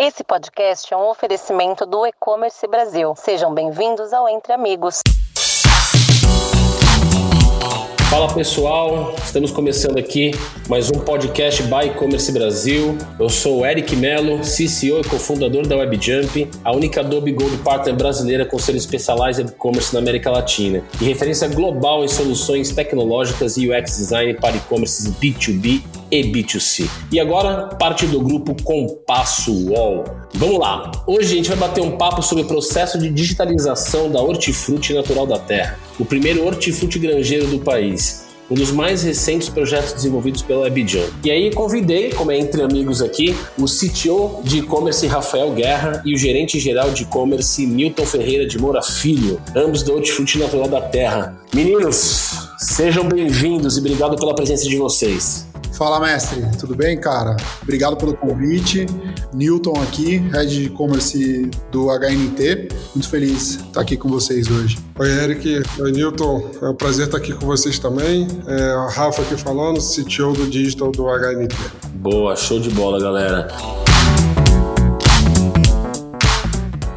Esse 0.00 0.22
podcast 0.22 0.94
é 0.94 0.96
um 0.96 1.10
oferecimento 1.10 1.84
do 1.84 2.06
E-Commerce 2.06 2.64
Brasil. 2.68 3.16
Sejam 3.16 3.52
bem-vindos 3.52 4.12
ao 4.12 4.28
Entre 4.28 4.52
Amigos. 4.52 5.00
Fala 8.08 8.32
pessoal, 8.32 9.12
estamos 9.16 9.50
começando 9.50 9.98
aqui 9.98 10.30
mais 10.68 10.88
um 10.88 11.00
podcast 11.00 11.64
by 11.64 11.86
E-Commerce 11.86 12.30
Brasil. 12.30 12.96
Eu 13.18 13.28
sou 13.28 13.62
o 13.62 13.66
Eric 13.66 13.96
Mello, 13.96 14.38
CCO 14.38 15.00
e 15.00 15.08
cofundador 15.10 15.66
da 15.66 15.76
WebJump, 15.76 16.48
a 16.64 16.70
única 16.70 17.00
Adobe 17.00 17.32
Gold 17.32 17.58
Partner 17.64 17.96
brasileira 17.96 18.46
com 18.46 18.56
ser 18.56 18.78
Specialized 18.78 19.48
E-Commerce 19.48 19.92
na 19.92 19.98
América 19.98 20.30
Latina 20.30 20.80
e 21.00 21.06
referência 21.06 21.48
global 21.48 22.04
em 22.04 22.08
soluções 22.08 22.70
tecnológicas 22.70 23.56
e 23.56 23.68
UX 23.68 23.96
Design 23.96 24.34
para 24.34 24.54
e-commerces 24.54 25.12
B2B 25.16 25.82
e 26.10 26.22
B2C. 26.22 26.88
E 27.12 27.20
agora, 27.20 27.68
parte 27.76 28.06
do 28.06 28.20
grupo 28.20 28.54
Compasso 28.62 29.70
Wall. 29.70 30.04
Vamos 30.34 30.58
lá! 30.58 30.90
Hoje 31.06 31.32
a 31.32 31.36
gente 31.36 31.48
vai 31.48 31.58
bater 31.58 31.82
um 31.82 31.96
papo 31.96 32.22
sobre 32.22 32.44
o 32.44 32.46
processo 32.46 32.98
de 32.98 33.10
digitalização 33.10 34.10
da 34.10 34.20
hortifruti 34.20 34.92
natural 34.92 35.26
da 35.26 35.38
terra, 35.38 35.78
o 35.98 36.04
primeiro 36.04 36.46
hortifruti 36.46 36.98
granjeiro 36.98 37.46
do 37.46 37.58
país 37.58 38.28
um 38.50 38.54
dos 38.54 38.70
mais 38.70 39.02
recentes 39.02 39.48
projetos 39.48 39.92
desenvolvidos 39.92 40.42
pela 40.42 40.66
Abidjan. 40.66 41.04
E 41.22 41.30
aí 41.30 41.52
convidei, 41.52 42.10
como 42.10 42.30
é 42.30 42.38
entre 42.38 42.62
amigos 42.62 43.02
aqui, 43.02 43.36
o 43.58 43.66
CTO 43.66 44.40
de 44.42 44.58
e-commerce 44.60 45.06
Rafael 45.06 45.52
Guerra 45.52 46.02
e 46.04 46.14
o 46.14 46.18
gerente 46.18 46.58
geral 46.58 46.90
de 46.90 47.02
e-commerce 47.02 47.66
Milton 47.66 48.06
Ferreira 48.06 48.46
de 48.46 48.58
Moura 48.58 48.82
Filho, 48.82 49.40
ambos 49.54 49.82
do 49.82 49.94
Hortifruti 49.94 50.38
Natural 50.38 50.68
da 50.68 50.80
Terra. 50.80 51.38
Meninos, 51.54 52.30
sejam 52.58 53.04
bem-vindos 53.04 53.76
e 53.76 53.80
obrigado 53.80 54.16
pela 54.16 54.34
presença 54.34 54.64
de 54.64 54.76
vocês. 54.76 55.47
Fala, 55.72 56.00
mestre. 56.00 56.44
Tudo 56.58 56.74
bem, 56.74 57.00
cara? 57.00 57.36
Obrigado 57.62 57.96
pelo 57.96 58.16
convite. 58.16 58.86
Newton 59.32 59.80
aqui, 59.82 60.16
Head 60.16 60.48
de 60.48 60.64
E-Commerce 60.64 61.50
do 61.70 61.86
HNT. 61.86 62.68
Muito 62.94 63.08
feliz 63.08 63.58
de 63.58 63.62
estar 63.62 63.80
aqui 63.80 63.96
com 63.96 64.08
vocês 64.08 64.50
hoje. 64.50 64.78
Oi, 64.98 65.08
Eric. 65.08 65.62
Oi, 65.78 65.92
Newton. 65.92 66.50
É 66.60 66.68
um 66.68 66.74
prazer 66.74 67.06
estar 67.06 67.18
aqui 67.18 67.32
com 67.32 67.46
vocês 67.46 67.78
também. 67.78 68.26
É 68.46 68.74
o 68.74 68.88
Rafa 68.88 69.22
aqui 69.22 69.36
falando, 69.36 69.78
CTO 69.80 70.32
do 70.32 70.48
Digital 70.48 70.90
do 70.90 71.04
HNT. 71.04 71.54
Boa, 71.94 72.34
show 72.34 72.58
de 72.58 72.70
bola, 72.70 73.00
galera. 73.00 73.48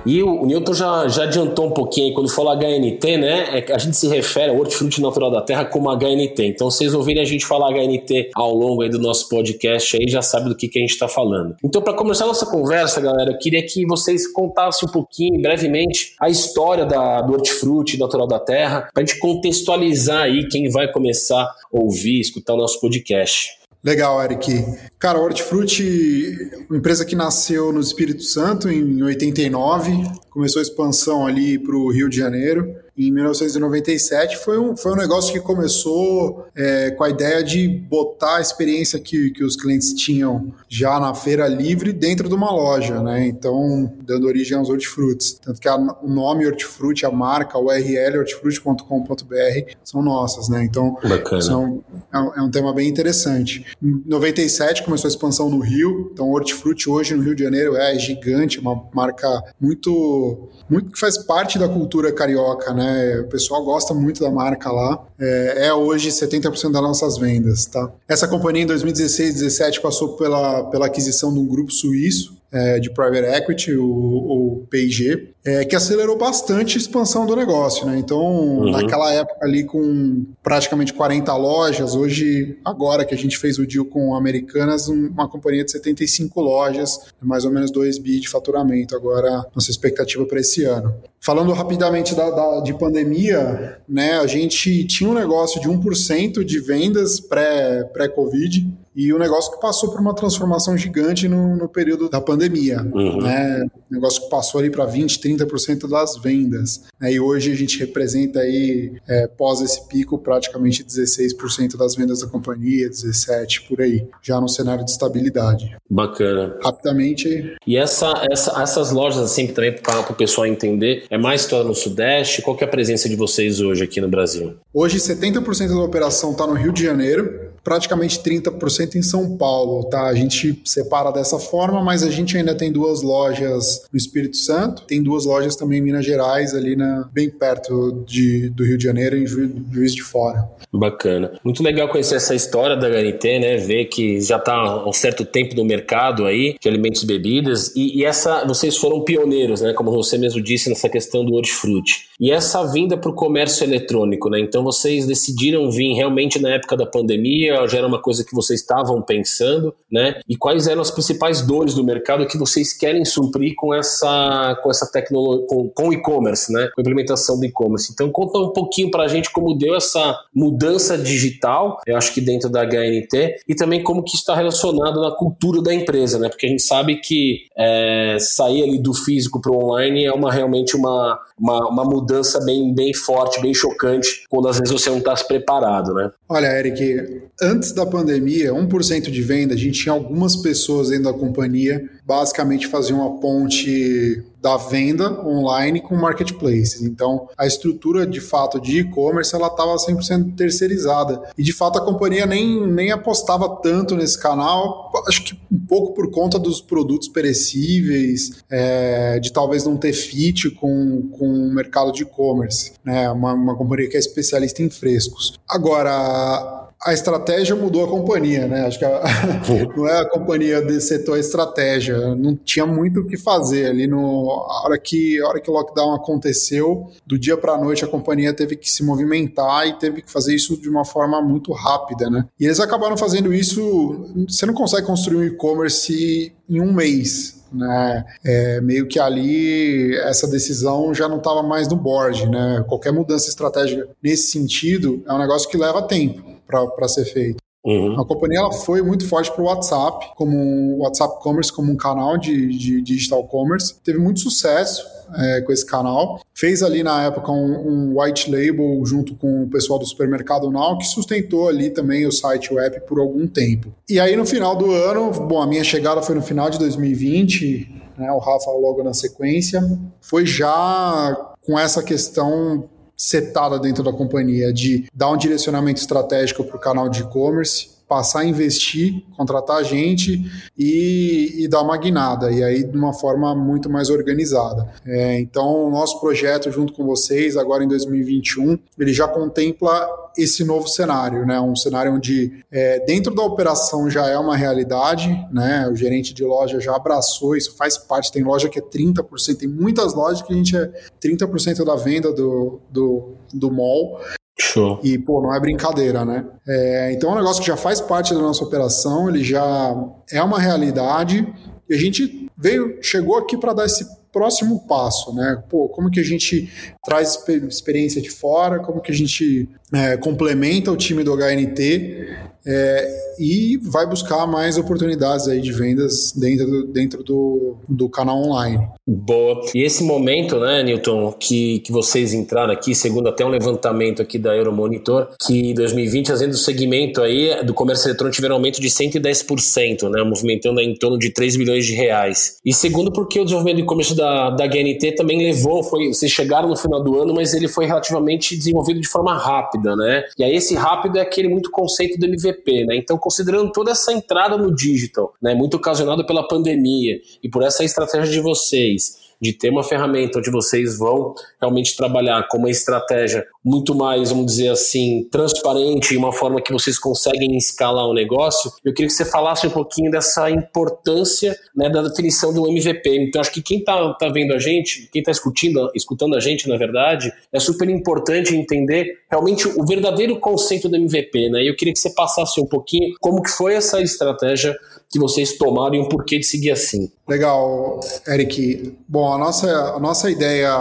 E 0.06 0.24
o, 0.24 0.46
Newton 0.46 0.74
já, 0.74 1.08
já 1.08 1.24
adiantou 1.24 1.68
um 1.68 1.72
pouquinho 1.72 2.08
aí, 2.08 2.14
quando 2.14 2.30
fala 2.30 2.56
HNT, 2.56 3.18
né? 3.18 3.60
É, 3.60 3.74
a 3.74 3.78
gente 3.78 3.96
se 3.96 4.08
refere 4.08 4.50
ao 4.50 4.58
hortifruti 4.58 5.02
natural 5.02 5.30
da 5.30 5.42
terra 5.42 5.66
como 5.66 5.90
HNT. 5.90 6.44
Então, 6.44 6.70
vocês 6.72 6.94
ouvirem 6.94 7.22
a 7.22 7.26
gente 7.26 7.46
falar 7.46 7.72
HNT 7.72 8.32
ao 8.36 8.54
longo 8.54 8.82
aí 8.82 8.90
do 8.90 9.00
nosso 9.00 9.30
podcast 9.30 9.96
aí, 9.96 10.08
já 10.08 10.22
sabe 10.22 10.50
do 10.50 10.56
que, 10.56 10.68
que 10.68 10.80
a 10.80 10.82
gente 10.82 10.92
está 10.92 11.08
falando. 11.08 11.56
Então, 11.64 11.82
para 11.82 11.94
começar 11.94 12.24
a 12.24 12.28
nossa 12.28 12.46
conversa, 12.46 13.00
galera, 13.00 13.32
eu 13.32 13.38
queria 13.38 13.64
que 13.66 13.86
vocês 13.86 14.32
contassem 14.32 14.90
um 14.90 14.92
pouquinho, 14.92 15.42
brevemente, 15.42 16.16
a 16.20 16.30
história 16.30 16.86
da, 16.86 17.22
do 17.22 17.34
hortifruti 17.34 17.98
natural 17.98 18.28
da 18.28 18.40
terra, 18.40 18.90
para 18.94 19.04
a 19.04 19.06
gente 19.06 19.20
contextualizar 19.20 20.24
aí 20.24 20.48
quem 20.48 20.70
vai 20.70 20.92
começar 20.92 21.44
a 21.44 21.54
ouvir, 21.72 22.20
escutar 22.20 22.54
o 22.54 22.58
nosso 22.58 22.80
podcast. 22.80 23.61
Legal, 23.84 24.24
Eric. 24.24 24.64
Cara, 25.00 25.18
a 25.18 25.22
Hortifruti, 25.22 26.38
uma 26.70 26.78
empresa 26.78 27.04
que 27.04 27.16
nasceu 27.16 27.74
no 27.74 27.80
Espírito 27.80 28.22
Santo 28.22 28.70
em 28.70 29.02
89, 29.02 30.04
começou 30.30 30.60
a 30.60 30.64
expansão 30.64 31.26
ali 31.26 31.58
para 31.58 31.76
o 31.76 31.92
Rio 31.92 32.08
de 32.08 32.18
Janeiro 32.18 32.76
em 32.98 33.12
1997 33.12 34.38
foi 34.38 34.60
um, 34.60 34.76
foi 34.76 34.92
um 34.92 34.96
negócio 34.96 35.32
que 35.34 35.40
começou 35.40 36.46
é, 36.56 36.92
com 36.92 37.04
a 37.04 37.10
ideia 37.10 37.44
de 37.44 37.68
botar 37.68 38.38
a 38.38 38.42
experiência 38.42 39.00
que, 39.00 39.32
que 39.32 39.44
os 39.44 39.56
clientes 39.56 39.94
tinham 39.94 40.54
já 40.68 41.00
na 41.00 41.14
feira 41.14 41.48
livre 41.48 41.94
dentro 41.94 42.28
de 42.28 42.36
uma 42.36 42.52
loja, 42.52 43.02
né? 43.02 43.26
Então, 43.26 43.92
dando 44.04 44.28
origem 44.28 44.58
aos 44.58 44.70
hortifrutis. 44.70 45.34
Tanto 45.34 45.60
que 45.60 45.68
a, 45.68 45.76
o 45.76 46.10
nome 46.10 46.46
hortifruti, 46.46 47.06
a 47.06 47.12
marca, 47.12 47.58
o 47.58 47.68
URL 47.68 48.20
hortifruti.com.br 48.20 49.72
são 49.84 50.02
nossas, 50.02 50.50
né? 50.50 50.64
Então, 50.64 50.98
são, 51.42 51.84
é, 52.14 52.20
um, 52.20 52.34
é 52.36 52.42
um 52.42 52.52
tema 52.52 52.74
bem 52.74 52.90
interessante. 52.90 53.66
Em 53.82 54.04
97 54.06 54.84
começou 54.84 55.08
a 55.08 55.12
expansão 55.12 55.50
no 55.50 55.60
Rio, 55.60 56.12
então 56.14 56.30
hortifruti 56.30 56.90
hoje 56.90 57.16
no 57.16 57.24
Rio 57.24 57.36
de 57.36 57.44
Janeiro 57.44 57.76
é 57.76 57.98
gigante, 57.98 58.60
uma 58.60 58.84
marca 58.94 59.28
muito, 59.60 60.50
muito 60.70 60.92
que 60.92 61.00
faz 61.00 61.18
parte 61.18 61.58
da 61.58 61.70
cultura 61.70 62.12
carioca, 62.12 62.74
né? 62.74 62.91
O 63.22 63.28
pessoal 63.28 63.64
gosta 63.64 63.94
muito 63.94 64.22
da 64.22 64.32
marca 64.32 64.72
lá. 64.72 65.04
É, 65.20 65.68
é 65.68 65.74
hoje 65.74 66.10
70% 66.10 66.72
das 66.72 66.82
nossas 66.82 67.18
vendas, 67.18 67.66
tá? 67.66 67.92
Essa 68.08 68.28
companhia 68.28 68.64
em 68.64 68.68
2016, 68.68 69.36
2017 69.36 69.82
passou 69.82 70.10
pela, 70.18 70.64
pela 70.66 70.86
aquisição 70.86 71.34
de 71.34 71.40
um 71.40 71.46
grupo 71.46 71.72
suíço 71.72 72.41
é, 72.52 72.80
de 72.80 72.92
private 72.94 73.26
equity, 73.26 73.74
o, 73.74 73.86
o 73.86 74.68
PIG, 74.70 75.34
é, 75.44 75.66
que 75.66 75.76
acelerou 75.76 76.18
bastante 76.18 76.78
a 76.78 76.80
expansão 76.80 77.26
do 77.26 77.36
negócio. 77.36 77.86
Né? 77.86 77.98
Então, 77.98 78.20
uhum. 78.20 78.72
naquela 78.72 79.12
época 79.14 79.46
ali 79.46 79.64
com 79.64 80.26
praticamente 80.44 80.94
40 80.94 81.34
lojas, 81.36 81.96
hoje, 81.96 82.58
agora 82.64 83.06
que 83.06 83.16
a 83.16 83.18
gente 83.18 83.38
fez 83.38 83.58
o 83.58 83.66
deal 83.66 83.86
com 83.86 84.16
Americanas, 84.16 84.88
uma 84.88 85.28
companhia 85.28 85.64
de 85.64 85.72
75 85.72 86.42
lojas, 86.42 87.00
mais 87.22 87.46
ou 87.46 87.52
menos 87.52 87.72
2 87.72 87.98
bi 87.98 88.20
de 88.20 88.30
faturamento, 88.30 88.96
agora 88.96 89.46
nossa 89.56 89.72
expectativa 89.72 90.26
para 90.26 90.40
esse 90.40 90.64
ano. 90.66 90.94
Falando 91.20 91.54
rapidamente 91.54 92.16
da, 92.16 92.30
da, 92.30 92.62
de 92.62 92.74
pandemia, 92.74 93.80
né, 93.88 94.20
a 94.20 94.28
gente 94.28 94.86
tinha 94.86 95.10
um 95.10 95.14
negócio 95.14 95.62
de 95.62 95.70
1% 95.70 96.44
de 96.44 96.60
vendas 96.60 97.20
pré-Covid, 97.20 98.62
pré 98.62 98.81
e 98.96 99.14
o 99.14 99.20
negócio 99.20 99.52
que 99.52 99.60
passou 99.60 99.90
por 99.90 100.00
uma 100.00 100.14
transformação 100.14 100.78
gigante 100.78 101.28
no, 101.28 101.56
no 101.56 101.68
período 101.68 102.10
da 102.10 102.20
pandemia. 102.20 102.82
Uhum. 102.94 103.22
Né? 103.22 103.66
O 103.90 103.94
negócio 103.94 104.24
que 104.24 104.30
passou 104.30 104.60
ali 104.60 104.70
para 104.70 104.86
20, 104.86 105.20
30% 105.20 105.88
das 105.88 106.18
vendas. 106.18 106.84
Né? 107.00 107.14
E 107.14 107.20
hoje 107.20 107.52
a 107.52 107.56
gente 107.56 107.80
representa 107.80 108.40
aí, 108.40 108.92
é, 109.08 109.28
pós 109.28 109.62
esse 109.62 109.88
pico, 109.88 110.18
praticamente 110.18 110.84
16% 110.84 111.78
das 111.78 111.96
vendas 111.96 112.20
da 112.20 112.28
companhia, 112.28 112.90
17% 112.90 113.68
por 113.68 113.82
aí, 113.82 114.08
já 114.22 114.40
no 114.42 114.50
cenário 114.50 114.84
de 114.84 114.92
estabilidade. 114.92 115.76
Bacana. 115.90 116.58
Rapidamente. 116.62 117.56
E 117.66 117.78
essa, 117.78 118.14
essa, 118.30 118.62
essas 118.62 118.92
lojas, 118.92 119.24
assim, 119.24 119.48
também 119.48 119.74
para 119.82 120.00
o 120.02 120.16
pessoal 120.16 120.46
entender, 120.48 121.06
é 121.10 121.18
mais 121.18 121.42
situada 121.42 121.64
no 121.64 121.76
Sudeste? 121.76 122.42
Qual 122.42 122.56
que 122.56 122.64
é 122.64 122.68
a 122.68 122.70
presença 122.70 123.08
de 123.08 123.16
vocês 123.16 123.62
hoje 123.62 123.84
aqui 123.84 124.02
no 124.02 124.10
Brasil? 124.10 124.56
Hoje, 124.74 124.98
70% 124.98 125.70
da 125.70 125.84
operação 125.84 126.32
está 126.32 126.46
no 126.46 126.54
Rio 126.54 126.72
de 126.72 126.84
Janeiro, 126.84 127.51
praticamente 127.64 128.20
30% 128.20 128.96
em 128.96 129.02
São 129.02 129.38
Paulo, 129.38 129.84
tá? 129.86 130.08
A 130.08 130.14
gente 130.14 130.62
separa 130.66 131.12
dessa 131.12 131.40
forma, 131.40 131.84
mas 131.84 132.04
a 132.04 132.10
gente 132.10 132.38
ainda 132.38 132.56
tem 132.56 132.72
duas 132.72 133.02
lojas 133.02 133.84
no 133.92 133.98
Espírito 133.98 134.38
Santo, 134.38 134.84
tem 134.84 135.02
duas 135.02 135.26
lojas 135.26 135.56
também 135.56 135.80
em 135.80 135.82
Minas 135.82 136.06
Gerais, 136.06 136.54
ali 136.54 136.76
na, 136.76 137.08
bem 137.12 137.30
perto 137.30 138.04
de, 138.06 138.50
do 138.50 138.64
Rio 138.64 138.78
de 138.78 138.84
Janeiro, 138.84 139.18
em 139.18 139.28
Juiz 139.28 139.94
de 139.94 140.02
Fora. 140.02 140.50
Bacana. 140.74 141.34
Muito 141.44 141.62
legal 141.62 141.90
conhecer 141.90 142.16
essa 142.16 142.34
história 142.34 142.78
da 142.78 142.88
HNT, 142.88 143.40
né? 143.40 143.58
Ver 143.58 143.86
que 143.86 144.22
já 144.22 144.38
está 144.38 144.54
há 144.54 144.88
um 144.88 144.94
certo 144.94 145.26
tempo 145.26 145.54
no 145.54 145.66
mercado 145.66 146.26
aí 146.26 146.56
de 146.60 146.70
alimentos 146.70 147.04
e 147.04 147.06
bebidas 147.06 147.76
e, 147.76 148.00
e, 148.00 148.06
essa, 148.06 148.46
vocês 148.46 148.78
foram 148.78 149.02
pioneiros, 149.02 149.62
né? 149.62 149.74
Como 149.74 149.92
você 149.92 150.18
mesmo 150.18 150.42
disse 150.42 150.70
nessa 150.70 150.88
questão 150.88 151.26
do 151.26 151.34
hortifruti. 151.34 152.06
E 152.20 152.32
essa 152.32 152.64
vinda 152.72 152.98
para 152.98 153.12
o 153.12 153.14
comércio 153.14 153.66
eletrônico, 153.66 154.30
né? 154.30 154.40
Então 154.40 154.64
vocês 154.64 155.06
decidiram 155.06 155.70
vir 155.70 155.94
realmente 155.94 156.40
na 156.40 156.52
época 156.52 156.78
da 156.78 156.86
pandemia 156.86 157.51
já 157.68 157.78
era 157.78 157.88
uma 157.88 158.02
coisa 158.02 158.24
que 158.24 158.36
vocês 158.36 158.62
estavam 158.62 159.02
pensando, 159.02 159.74
né? 159.92 160.20
E 160.28 160.36
quais 160.36 160.68
eram 160.68 160.82
as 160.82 160.92
principais 160.92 161.42
dores 161.42 161.74
do 161.74 161.84
mercado 161.84 162.28
que 162.28 162.38
vocês 162.38 162.74
querem 162.74 163.06
suprir 163.06 163.54
com 163.56 163.74
essa 163.74 164.58
com 164.62 164.70
essa 164.70 164.90
tecnologia, 164.92 165.46
com, 165.48 165.70
com 165.70 165.94
e-commerce, 165.94 166.52
né? 166.52 166.70
Com 166.74 166.82
a 166.82 166.84
implementação 166.84 167.40
do 167.40 167.46
e-commerce. 167.46 167.92
Então 167.92 168.10
conta 168.12 168.38
um 168.40 168.54
pouquinho 168.54 168.92
para 168.92 169.04
a 169.04 169.08
gente 169.08 169.32
como 169.32 169.58
deu 169.58 169.76
essa 169.76 170.18
mudança 170.34 170.98
digital, 170.98 171.80
eu 171.86 171.98
acho 171.98 172.14
que 172.14 172.22
dentro 172.22 172.50
da 172.50 172.64
HNT 172.64 173.42
e 173.48 173.56
também 173.56 173.84
como 173.84 174.04
que 174.04 174.16
está 174.16 174.36
relacionado 174.36 175.02
na 175.02 175.12
cultura 175.12 175.62
da 175.62 175.74
empresa, 175.74 176.20
né? 176.20 176.30
Porque 176.30 176.46
a 176.46 176.50
gente 176.50 176.62
sabe 176.62 176.98
que 176.98 177.46
é, 177.58 178.18
sair 178.20 178.64
ali 178.64 178.80
do 178.80 178.94
físico 178.94 179.42
para 179.42 179.52
o 179.52 179.64
online 179.64 180.06
é 180.06 180.14
uma 180.14 180.32
realmente 180.32 180.76
uma, 180.76 181.20
uma, 181.40 181.68
uma 181.70 181.86
mudança 181.86 182.44
bem, 182.44 182.74
bem 182.74 182.94
forte, 182.94 183.42
bem 183.42 183.54
chocante, 183.54 184.26
quando 184.30 184.48
às 184.48 184.60
vezes 184.60 184.72
você 184.72 184.90
não 184.90 184.98
está 184.98 185.14
preparado, 185.16 185.94
né? 185.94 186.12
Olha, 186.30 186.48
Eric, 186.58 187.24
antes 187.42 187.72
da 187.72 187.86
pandemia, 187.86 188.54
1% 188.54 189.10
de 189.10 189.22
venda, 189.22 189.56
a 189.56 189.58
gente 189.58 189.82
tinha 189.82 189.94
algumas 189.94 190.36
pessoas 190.36 190.90
dentro 190.90 191.06
da 191.06 191.14
companhia, 191.14 191.90
basicamente 192.06 192.68
faziam 192.68 193.06
a 193.06 193.20
ponte 193.20 194.24
da 194.42 194.58
venda 194.58 195.26
online 195.26 195.82
com 195.82 195.96
marketplaces. 195.96 196.82
Então, 196.82 197.28
a 197.38 197.46
estrutura 197.46 198.06
de 198.08 198.20
fato 198.20 198.60
de 198.60 198.80
e-commerce 198.80 199.36
ela 199.36 199.48
estava 199.48 199.76
100% 199.76 200.36
terceirizada. 200.36 201.22
E 201.38 201.44
de 201.44 201.54
fato 201.54 201.78
a 201.78 201.86
companhia 201.86 202.26
nem, 202.26 202.68
nem 202.68 202.92
apostava 202.92 203.48
tanto 203.62 203.96
nesse 203.96 204.20
canal, 204.20 204.92
acho 205.08 205.24
que 205.24 205.40
um 205.52 205.60
pouco 205.60 205.94
por 205.94 206.10
conta 206.12 206.40
dos 206.40 206.60
produtos 206.60 207.08
perecíveis, 207.08 208.44
é, 208.50 209.20
de 209.20 209.32
talvez 209.32 209.64
não 209.64 209.78
ter 209.78 209.94
fit 209.94 210.50
com, 210.52 211.08
com 211.12 211.28
o 211.28 211.54
mercado 211.54 211.92
de 211.92 212.04
e-commerce. 212.04 212.74
Né? 212.84 213.10
Uma, 213.12 213.34
uma 213.34 213.56
companhia 213.56 213.90
que 213.90 213.96
é 213.96 214.00
especialista 214.00 214.62
em 214.62 214.70
frescos. 214.70 215.40
Agora, 215.48 216.62
a 216.84 216.94
estratégia 216.94 217.56
mudou 217.56 217.86
a 217.86 217.88
companhia, 217.88 218.48
né? 218.48 218.66
Acho 218.66 218.80
que 218.80 218.86
a, 218.86 219.04
não 219.78 219.88
é 219.88 220.00
a 220.00 220.10
companhia 220.10 220.80
setor 220.80 221.16
a 221.16 221.20
estratégia. 221.20 222.16
Não 222.16 222.36
tinha 222.36 222.66
muito 222.66 223.02
o 223.02 223.08
que 223.08 223.18
fazer 223.18 223.68
ali 223.68 223.86
no 223.86 224.30
a 224.50 224.64
hora 224.66 224.80
que 224.80 225.22
a 225.22 225.28
hora 225.28 225.40
que 225.40 225.50
o 225.50 225.54
lockdown 225.54 225.94
aconteceu, 225.94 226.90
do 227.06 227.20
dia 227.20 227.38
para 227.38 227.54
a 227.54 227.58
noite 227.58 227.86
a 227.86 227.88
companhia 227.88 228.34
teve 228.34 228.56
que 228.56 228.70
se 228.70 228.84
movimentar 228.84 229.68
e 229.68 229.78
teve 229.78 230.02
que 230.02 230.12
fazer 230.12 230.34
isso 230.34 230.60
de 230.60 230.70
uma 230.70 230.84
forma 230.84 231.22
muito 231.22 231.54
rápida, 231.54 232.10
né? 232.10 232.26
E 232.40 232.46
eles 232.46 232.60
acabaram 232.60 232.98
fazendo 232.98 233.32
isso. 233.32 234.08
Você 234.28 234.46
não 234.48 234.54
consegue 234.54 234.88
construir 234.88 235.18
um 235.18 235.24
e-commerce 235.24 236.34
em 236.50 236.60
um 236.60 236.74
mês 236.74 237.40
né? 237.52 238.06
É, 238.24 238.62
meio 238.62 238.88
que 238.88 238.98
ali 238.98 239.94
essa 239.98 240.26
decisão 240.26 240.94
já 240.94 241.10
não 241.10 241.18
estava 241.18 241.44
mais 241.44 241.68
no 241.68 241.76
board, 241.76 242.30
né? 242.30 242.64
Qualquer 242.68 242.94
mudança 242.94 243.30
estratégica 243.30 243.90
nesse 244.02 244.32
sentido 244.32 245.04
é 245.06 245.14
um 245.14 245.20
negócio 245.20 245.50
que 245.50 245.58
leva 245.58 245.82
tempo 245.82 246.32
para 246.52 246.88
ser 246.88 247.06
feito. 247.06 247.42
Uhum. 247.64 248.00
A 248.00 248.06
companhia 248.06 248.40
ela 248.40 248.52
foi 248.52 248.82
muito 248.82 249.08
forte 249.08 249.32
para 249.32 249.42
o 249.42 249.46
WhatsApp, 249.46 250.14
como 250.16 250.36
um 250.36 250.80
WhatsApp 250.80 251.22
Commerce, 251.22 251.54
como 251.54 251.72
um 251.72 251.78
canal 251.78 252.18
de, 252.18 252.48
de 252.58 252.82
digital 252.82 253.24
commerce. 253.26 253.76
Teve 253.84 254.00
muito 254.00 254.20
sucesso 254.20 254.84
é, 255.16 255.42
com 255.42 255.52
esse 255.52 255.66
canal. 255.66 256.20
Fez 256.34 256.64
ali 256.64 256.82
na 256.82 257.04
época 257.04 257.32
um, 257.32 257.94
um, 257.94 258.02
white 258.02 258.32
label 258.32 258.84
junto 258.84 259.16
com 259.16 259.44
o 259.44 259.48
pessoal 259.48 259.78
do 259.78 259.86
supermercado 259.86 260.50
Now, 260.50 260.78
que 260.78 260.86
sustentou 260.86 261.50
ali 261.50 261.70
também 261.70 262.06
o 262.08 262.12
site 262.12 262.52
web 262.52 262.82
por 262.82 263.00
algum 263.00 263.28
tempo. 263.28 263.72
E 263.88 264.00
aí 264.00 264.16
no 264.16 264.26
final 264.26 264.56
do 264.56 264.72
ano, 264.72 265.12
bom, 265.12 265.40
a 265.40 265.46
minha 265.46 265.64
chegada 265.64 266.02
foi 266.02 266.16
no 266.16 266.22
final 266.22 266.50
de 266.50 266.58
2020, 266.58 267.82
né, 267.98 268.12
o 268.12 268.18
Rafa 268.18 268.50
logo 268.52 268.84
na 268.84 268.94
sequência, 268.94 269.62
foi 270.02 270.26
já 270.26 271.16
com 271.46 271.60
essa 271.60 271.84
questão 271.84 272.68
setada 273.02 273.58
dentro 273.58 273.84
da 273.84 273.92
companhia 273.92 274.54
de 274.54 274.88
dar 274.94 275.10
um 275.10 275.18
direcionamento 275.18 275.82
estratégico 275.82 276.44
para 276.44 276.56
o 276.56 276.60
canal 276.60 276.88
de 276.88 277.02
e-commerce, 277.02 277.71
passar 277.92 278.22
a 278.22 278.26
investir, 278.26 279.04
contratar 279.18 279.62
gente 279.66 280.24
e, 280.58 281.44
e, 281.44 281.48
dar 281.50 281.62
uma 281.62 281.76
guinada, 281.76 282.32
e 282.32 282.42
aí 282.42 282.64
de 282.64 282.78
uma 282.78 282.94
forma 282.94 283.36
muito 283.36 283.70
mais 283.70 283.90
organizada. 283.90 284.66
É, 284.86 285.20
então, 285.20 285.66
o 285.66 285.70
nosso 285.70 286.00
projeto, 286.00 286.50
junto 286.50 286.72
com 286.72 286.86
vocês, 286.86 287.36
agora 287.36 287.66
em 287.66 287.68
2021, 287.68 288.58
ele 288.80 288.94
já 288.94 289.10
contempla 289.10 289.90
esse 290.18 290.42
novo 290.46 290.70
cenário, 290.70 291.26
né? 291.26 291.42
Um 291.42 291.54
cenário 291.54 291.94
onde 291.94 292.42
é, 292.50 292.80
dentro 292.86 293.14
da 293.14 293.24
operação 293.24 293.90
já 293.90 294.08
é 294.08 294.18
uma 294.18 294.38
realidade, 294.38 295.10
né? 295.30 295.68
O 295.70 295.76
gerente 295.76 296.14
de 296.14 296.24
loja 296.24 296.62
já 296.62 296.74
abraçou, 296.74 297.36
isso 297.36 297.58
faz 297.58 297.78
parte, 297.78 298.10
tem 298.10 298.24
loja 298.24 298.48
que 298.48 298.60
é 298.60 298.62
30%, 298.62 299.38
tem 299.38 299.50
muitas 299.50 299.94
lojas 299.94 300.22
que 300.22 300.32
a 300.32 300.36
gente 300.38 300.56
é 300.56 300.72
30% 301.04 301.66
da 301.66 301.76
venda 301.76 302.14
do, 302.14 302.62
do, 302.72 303.16
do 303.34 303.52
mall. 303.52 304.00
Show. 304.42 304.80
E, 304.84 304.98
pô, 304.98 305.22
não 305.22 305.34
é 305.34 305.40
brincadeira, 305.40 306.04
né? 306.04 306.26
É, 306.48 306.92
então 306.94 307.12
é 307.12 307.14
um 307.14 307.18
negócio 307.18 307.42
que 307.42 307.48
já 307.48 307.58
faz 307.58 307.80
parte 307.80 308.14
da 308.14 308.20
nossa 308.20 308.44
operação, 308.44 309.10
ele 309.10 309.24
já 309.24 309.76
é 310.12 310.22
uma 310.22 310.40
realidade 310.40 311.28
e 311.70 311.74
a 311.74 311.78
gente 311.78 312.30
veio, 312.38 312.80
chegou 312.82 313.18
aqui 313.18 313.38
para 313.38 313.54
dar 313.54 313.66
esse 313.66 313.86
próximo 314.12 314.68
passo, 314.68 315.14
né? 315.14 315.42
Pô, 315.50 315.70
como 315.70 315.90
que 315.90 316.00
a 316.00 316.04
gente 316.04 316.52
traz 316.84 317.24
experiência 317.48 318.02
de 318.02 318.10
fora, 318.10 318.60
como 318.60 318.82
que 318.82 318.92
a 318.92 318.96
gente 318.96 319.48
é, 319.74 319.98
complementa 319.98 320.72
o 320.72 320.78
time 320.78 321.04
do 321.04 321.16
HNT 321.16 322.32
é, 322.46 323.02
e 323.20 323.58
vai 323.58 323.86
buscar 323.86 324.26
mais 324.26 324.58
oportunidades 324.58 325.28
aí 325.28 325.40
de 325.42 325.52
vendas 325.52 326.12
dentro 326.16 326.48
do, 326.48 326.68
dentro 326.68 327.04
do, 327.04 327.56
do 327.70 327.88
canal 327.88 328.18
online. 328.18 328.68
Boa. 328.88 329.42
E 329.54 329.64
esse 329.64 329.84
momento, 329.84 330.40
né, 330.40 330.64
Newton, 330.64 331.12
que, 331.14 331.60
que 331.60 331.72
vocês 331.72 332.14
entraram 332.14 332.52
aqui, 332.52 332.74
segundo 332.74 333.10
até 333.10 333.24
um 333.24 333.30
levantamento 333.30 334.02
aqui 334.02 334.18
da 334.18 334.36
Euromonitor, 334.36 335.10
que 335.22 335.52
em 335.52 335.54
2020 335.54 336.12
as 336.12 336.20
vendas 336.20 336.38
do 336.38 336.44
segmento 336.44 337.02
aí 337.02 337.44
do 337.46 337.54
comércio 337.54 337.88
eletrônico 337.88 338.16
tiveram 338.16 338.36
um 338.36 338.38
aumento 338.40 338.60
de 338.60 338.68
110%, 338.68 339.90
né, 339.90 340.04
movimentando 340.04 340.60
em 340.60 340.76
torno 340.76 340.98
de 340.98 341.12
3 341.12 341.38
milhões 341.38 341.66
de 341.66 341.74
reais. 341.74 342.38
E 342.44 342.54
segundo 342.54 342.92
porque 342.92 343.20
o 343.20 343.24
desenvolvimento 343.24 343.58
do 343.58 343.64
e-commerce 343.64 343.96
da, 343.96 344.32
da 344.32 344.48
GNT 344.48 344.94
também 344.96 345.20
levou, 345.20 345.64
foi, 345.64 345.90
vocês 345.90 346.12
chegaram 346.12 346.50
no 346.50 346.56
final 346.56 346.84
do 346.84 347.00
ano, 347.00 347.14
mas 347.14 347.36
ele 347.36 347.48
foi 347.48 347.66
relativamente 347.66 348.36
desenvolvido 348.36 348.82
de 348.82 348.88
forma 348.88 349.16
rápida, 349.16 349.61
né? 349.76 350.04
E 350.18 350.24
aí 350.24 350.36
esse 350.36 350.56
rápido 350.56 350.98
é 350.98 351.02
aquele 351.02 351.28
muito 351.28 351.52
conceito 351.52 352.00
do 352.00 352.06
MVP, 352.06 352.66
né? 352.66 352.76
Então, 352.76 352.98
considerando 352.98 353.52
toda 353.52 353.72
essa 353.72 353.94
entrada 353.94 354.38
no 354.38 354.54
digital, 354.54 355.14
né, 355.22 355.34
muito 355.34 355.58
ocasionado 355.58 356.06
pela 356.06 356.28
pandemia 356.28 357.00
e 357.24 357.30
por 357.30 357.44
essa 357.44 357.64
estratégia 357.64 358.12
de 358.12 358.20
vocês, 358.20 359.11
de 359.22 359.34
ter 359.34 359.50
uma 359.50 359.64
ferramenta 359.64 360.20
onde 360.20 360.32
vocês 360.32 360.78
vão 360.78 361.14
realmente 361.40 361.76
trabalhar 361.78 362.28
com 362.28 362.38
uma 362.38 362.50
estratégia 362.50 363.26
muito 363.44 363.76
mais, 363.76 364.10
vamos 364.10 364.28
dizer 364.28 364.50
assim, 364.50 365.08
transparente, 365.12 365.96
uma 365.96 366.12
forma 366.12 366.42
que 366.42 366.52
vocês 366.52 366.78
conseguem 366.78 367.36
escalar 367.38 367.86
o 367.86 367.94
negócio, 367.94 368.52
eu 368.64 368.74
queria 368.74 368.88
que 368.88 368.94
você 368.94 369.06
falasse 369.06 369.46
um 369.48 369.52
pouquinho 369.52 369.92
dessa 369.92 370.30
importância 370.30 371.36
né, 371.56 371.70
da 371.70 371.82
definição 371.84 372.34
do 372.34 372.48
MVP. 372.48 373.08
Então, 373.08 373.22
acho 373.22 373.32
que 373.32 373.42
quem 373.42 373.60
está 373.60 373.94
tá 373.94 374.10
vendo 374.10 374.34
a 374.34 374.40
gente, 374.40 374.90
quem 374.92 375.02
está 375.02 375.12
escutando, 375.12 375.72
escutando 375.76 376.16
a 376.16 376.20
gente, 376.20 376.48
na 376.48 376.58
verdade, 376.58 377.12
é 377.32 377.40
super 377.40 377.70
importante 377.70 378.36
entender 378.36 379.00
realmente 379.10 379.48
o 379.48 379.66
verdadeiro 379.66 380.20
conceito 380.20 380.70
do 380.70 380.76
MVP. 380.76 381.30
Né? 381.30 381.44
E 381.44 381.48
eu 381.48 381.56
queria 381.56 381.74
que 381.74 381.80
você 381.80 381.94
passasse 381.94 382.40
um 382.40 382.46
pouquinho 382.46 382.96
como 383.00 383.22
que 383.22 383.30
foi 383.30 383.54
essa 383.54 383.82
estratégia 383.82 384.56
que 384.92 385.00
vocês 385.00 385.38
tomaram 385.38 385.76
e 385.76 385.80
o 385.80 385.88
porquê 385.88 386.20
de 386.20 386.26
seguir 386.26 386.52
assim. 386.52 386.92
Legal, 387.08 387.80
Eric. 388.08 388.74
Bom, 388.88 389.14
a 389.14 389.18
nossa, 389.18 389.50
a 389.76 389.80
nossa 389.80 390.12
ideia 390.12 390.52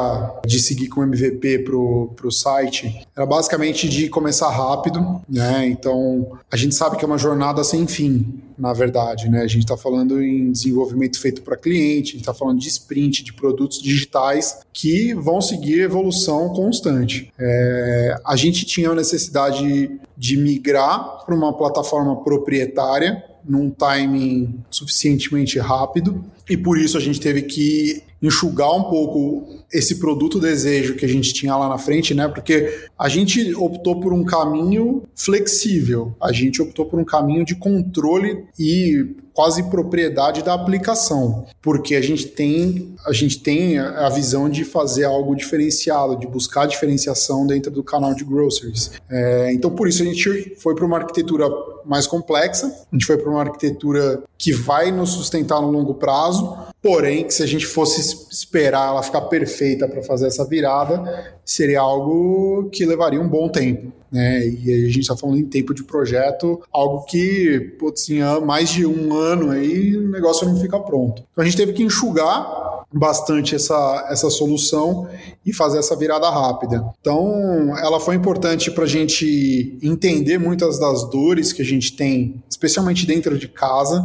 de 0.47 0.61
seguir 0.61 0.89
com 0.89 1.03
MVP 1.03 1.61
para 1.61 1.77
o 1.77 2.31
site 2.31 3.07
era 3.15 3.27
basicamente 3.27 3.89
de 3.89 4.09
começar 4.09 4.51
rápido, 4.51 5.21
né? 5.29 5.67
Então, 5.67 6.39
a 6.51 6.57
gente 6.57 6.75
sabe 6.77 6.97
que 6.97 7.05
é 7.05 7.07
uma 7.07 7.19
jornada 7.19 7.65
sem 7.65 7.87
fim, 7.89 8.41
na 8.57 8.73
verdade, 8.73 9.29
né? 9.29 9.43
A 9.43 9.47
gente 9.49 9.63
está 9.63 9.77
falando 9.77 10.23
em 10.23 10.53
desenvolvimento 10.53 11.21
feito 11.21 11.43
para 11.43 11.57
cliente, 11.57 12.11
a 12.11 12.13
gente 12.13 12.21
está 12.21 12.35
falando 12.35 12.61
de 12.61 12.69
sprint, 12.69 13.25
de 13.25 13.33
produtos 13.33 13.83
digitais 13.83 14.61
que 14.73 15.13
vão 15.15 15.41
seguir 15.41 15.81
evolução 15.81 16.51
constante. 16.51 17.33
É, 17.39 18.17
a 18.25 18.37
gente 18.37 18.65
tinha 18.65 18.91
a 18.91 18.95
necessidade 18.95 20.01
de 20.17 20.37
migrar 20.37 21.25
para 21.25 21.35
uma 21.35 21.53
plataforma 21.57 22.23
proprietária 22.23 23.25
num 23.45 23.71
timing 23.71 24.61
suficientemente 24.71 25.59
rápido. 25.59 26.25
E 26.49 26.57
por 26.57 26.79
isso 26.79 26.97
a 26.97 27.01
gente 27.01 27.21
teve 27.21 27.43
que 27.43 28.03
enxugar 28.23 28.71
um 28.73 28.85
pouco 28.85 29.60
esse 29.73 29.97
produto 29.97 30.41
desejo 30.41 30.95
que 30.95 31.05
a 31.05 31.09
gente 31.09 31.33
tinha 31.33 31.57
lá 31.57 31.69
na 31.69 31.79
frente, 31.79 32.15
né? 32.15 32.27
Porque 32.29 32.89
a 32.99 33.09
gente 33.09 33.55
optou 33.55 34.01
por 34.01 34.13
um 34.13 34.25
caminho 34.25 35.03
flexível, 35.15 36.15
a 36.21 36.33
gente 36.33 36.61
optou 36.61 36.87
por 36.87 36.99
um 36.99 37.05
caminho 37.05 37.45
de 37.45 37.55
controle 37.55 38.45
e 38.59 39.15
quase 39.33 39.63
propriedade 39.71 40.43
da 40.43 40.53
aplicação, 40.53 41.47
porque 41.63 41.95
a 41.95 42.01
gente 42.03 42.27
tem 42.27 42.95
a 43.07 43.13
gente 43.13 43.41
tem 43.41 43.79
a 43.79 44.09
visão 44.11 44.51
de 44.51 44.65
fazer 44.65 45.05
algo 45.05 45.35
diferenciado, 45.35 46.19
de 46.19 46.27
buscar 46.27 46.67
diferenciação 46.67 47.47
dentro 47.47 47.71
do 47.71 47.83
canal 47.83 48.13
de 48.15 48.25
groceries. 48.25 48.91
É, 49.09 49.53
então 49.53 49.71
por 49.71 49.89
isso 49.89 50.03
a 50.03 50.05
gente 50.05 50.57
foi 50.57 50.75
para 50.75 50.85
uma 50.85 50.99
arquitetura 50.99 51.49
mais 51.87 52.07
complexa, 52.07 52.67
a 52.67 52.95
gente 52.95 53.07
foi 53.07 53.17
para 53.17 53.31
uma 53.31 53.41
arquitetura 53.41 54.23
que 54.37 54.53
vai 54.53 54.93
nos 54.93 55.11
sustentar 55.11 55.61
no 55.63 55.71
longo 55.71 55.95
prazo, 55.95 56.59
porém 56.83 57.25
que 57.25 57.33
se 57.33 57.43
a 57.43 57.47
gente 57.47 57.67
fosse 57.67 58.29
esperar 58.31 58.89
ela 58.89 59.03
ficar 59.03 59.23
perfeita 59.23 59.60
para 59.89 60.03
fazer 60.03 60.27
essa 60.27 60.45
virada, 60.45 61.35
seria 61.45 61.81
algo 61.81 62.69
que 62.71 62.85
levaria 62.85 63.21
um 63.21 63.29
bom 63.29 63.49
tempo. 63.49 63.93
Né? 64.11 64.49
E 64.49 64.85
a 64.85 64.87
gente 64.87 65.01
está 65.01 65.17
falando 65.17 65.39
em 65.39 65.45
tempo 65.45 65.73
de 65.73 65.85
projeto, 65.85 66.61
algo 66.73 67.05
que, 67.05 67.77
putz, 67.79 68.09
em 68.11 68.21
mais 68.45 68.69
de 68.71 68.85
um 68.85 69.15
ano 69.15 69.51
aí, 69.51 69.97
o 69.97 70.09
negócio 70.09 70.49
não 70.49 70.57
fica 70.57 70.79
pronto. 70.81 71.23
Então 71.33 71.43
a 71.43 71.45
gente 71.45 71.57
teve 71.57 71.73
que 71.73 71.83
enxugar 71.83 72.80
bastante 72.93 73.55
essa, 73.55 74.09
essa 74.11 74.29
solução 74.31 75.09
e 75.47 75.53
fazer 75.53 75.79
essa 75.79 75.95
virada 75.95 76.29
rápida. 76.29 76.85
Então, 77.01 77.77
ela 77.79 78.01
foi 78.01 78.17
importante 78.17 78.71
para 78.71 78.85
a 78.85 78.89
gente 78.89 79.79
entender 79.83 80.39
muitas 80.39 80.79
das 80.79 81.09
dores 81.09 81.53
que 81.53 81.63
a 81.63 81.65
gente 81.65 81.97
tem, 81.97 82.43
especialmente 82.49 83.07
dentro 83.07 83.39
de 83.39 83.49
casa, 83.49 84.03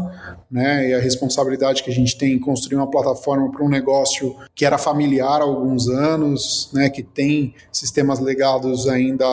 né, 0.50 0.90
e 0.90 0.94
a 0.94 1.00
responsabilidade 1.00 1.84
que 1.84 1.90
a 1.90 1.94
gente 1.94 2.18
tem 2.18 2.34
em 2.34 2.40
construir 2.40 2.78
uma 2.78 2.90
plataforma 2.90 3.52
para 3.52 3.64
um 3.64 3.70
negócio 3.70 4.36
que 4.54 4.64
era 4.64 4.78
familiar 4.78 5.42
há 5.42 5.44
alguns 5.44 5.90
anos, 5.90 6.70
né, 6.72 6.90
que 6.90 7.02
tem 7.02 7.56
sistemas 7.72 8.20
legados 8.20 8.88
ainda 8.88 9.26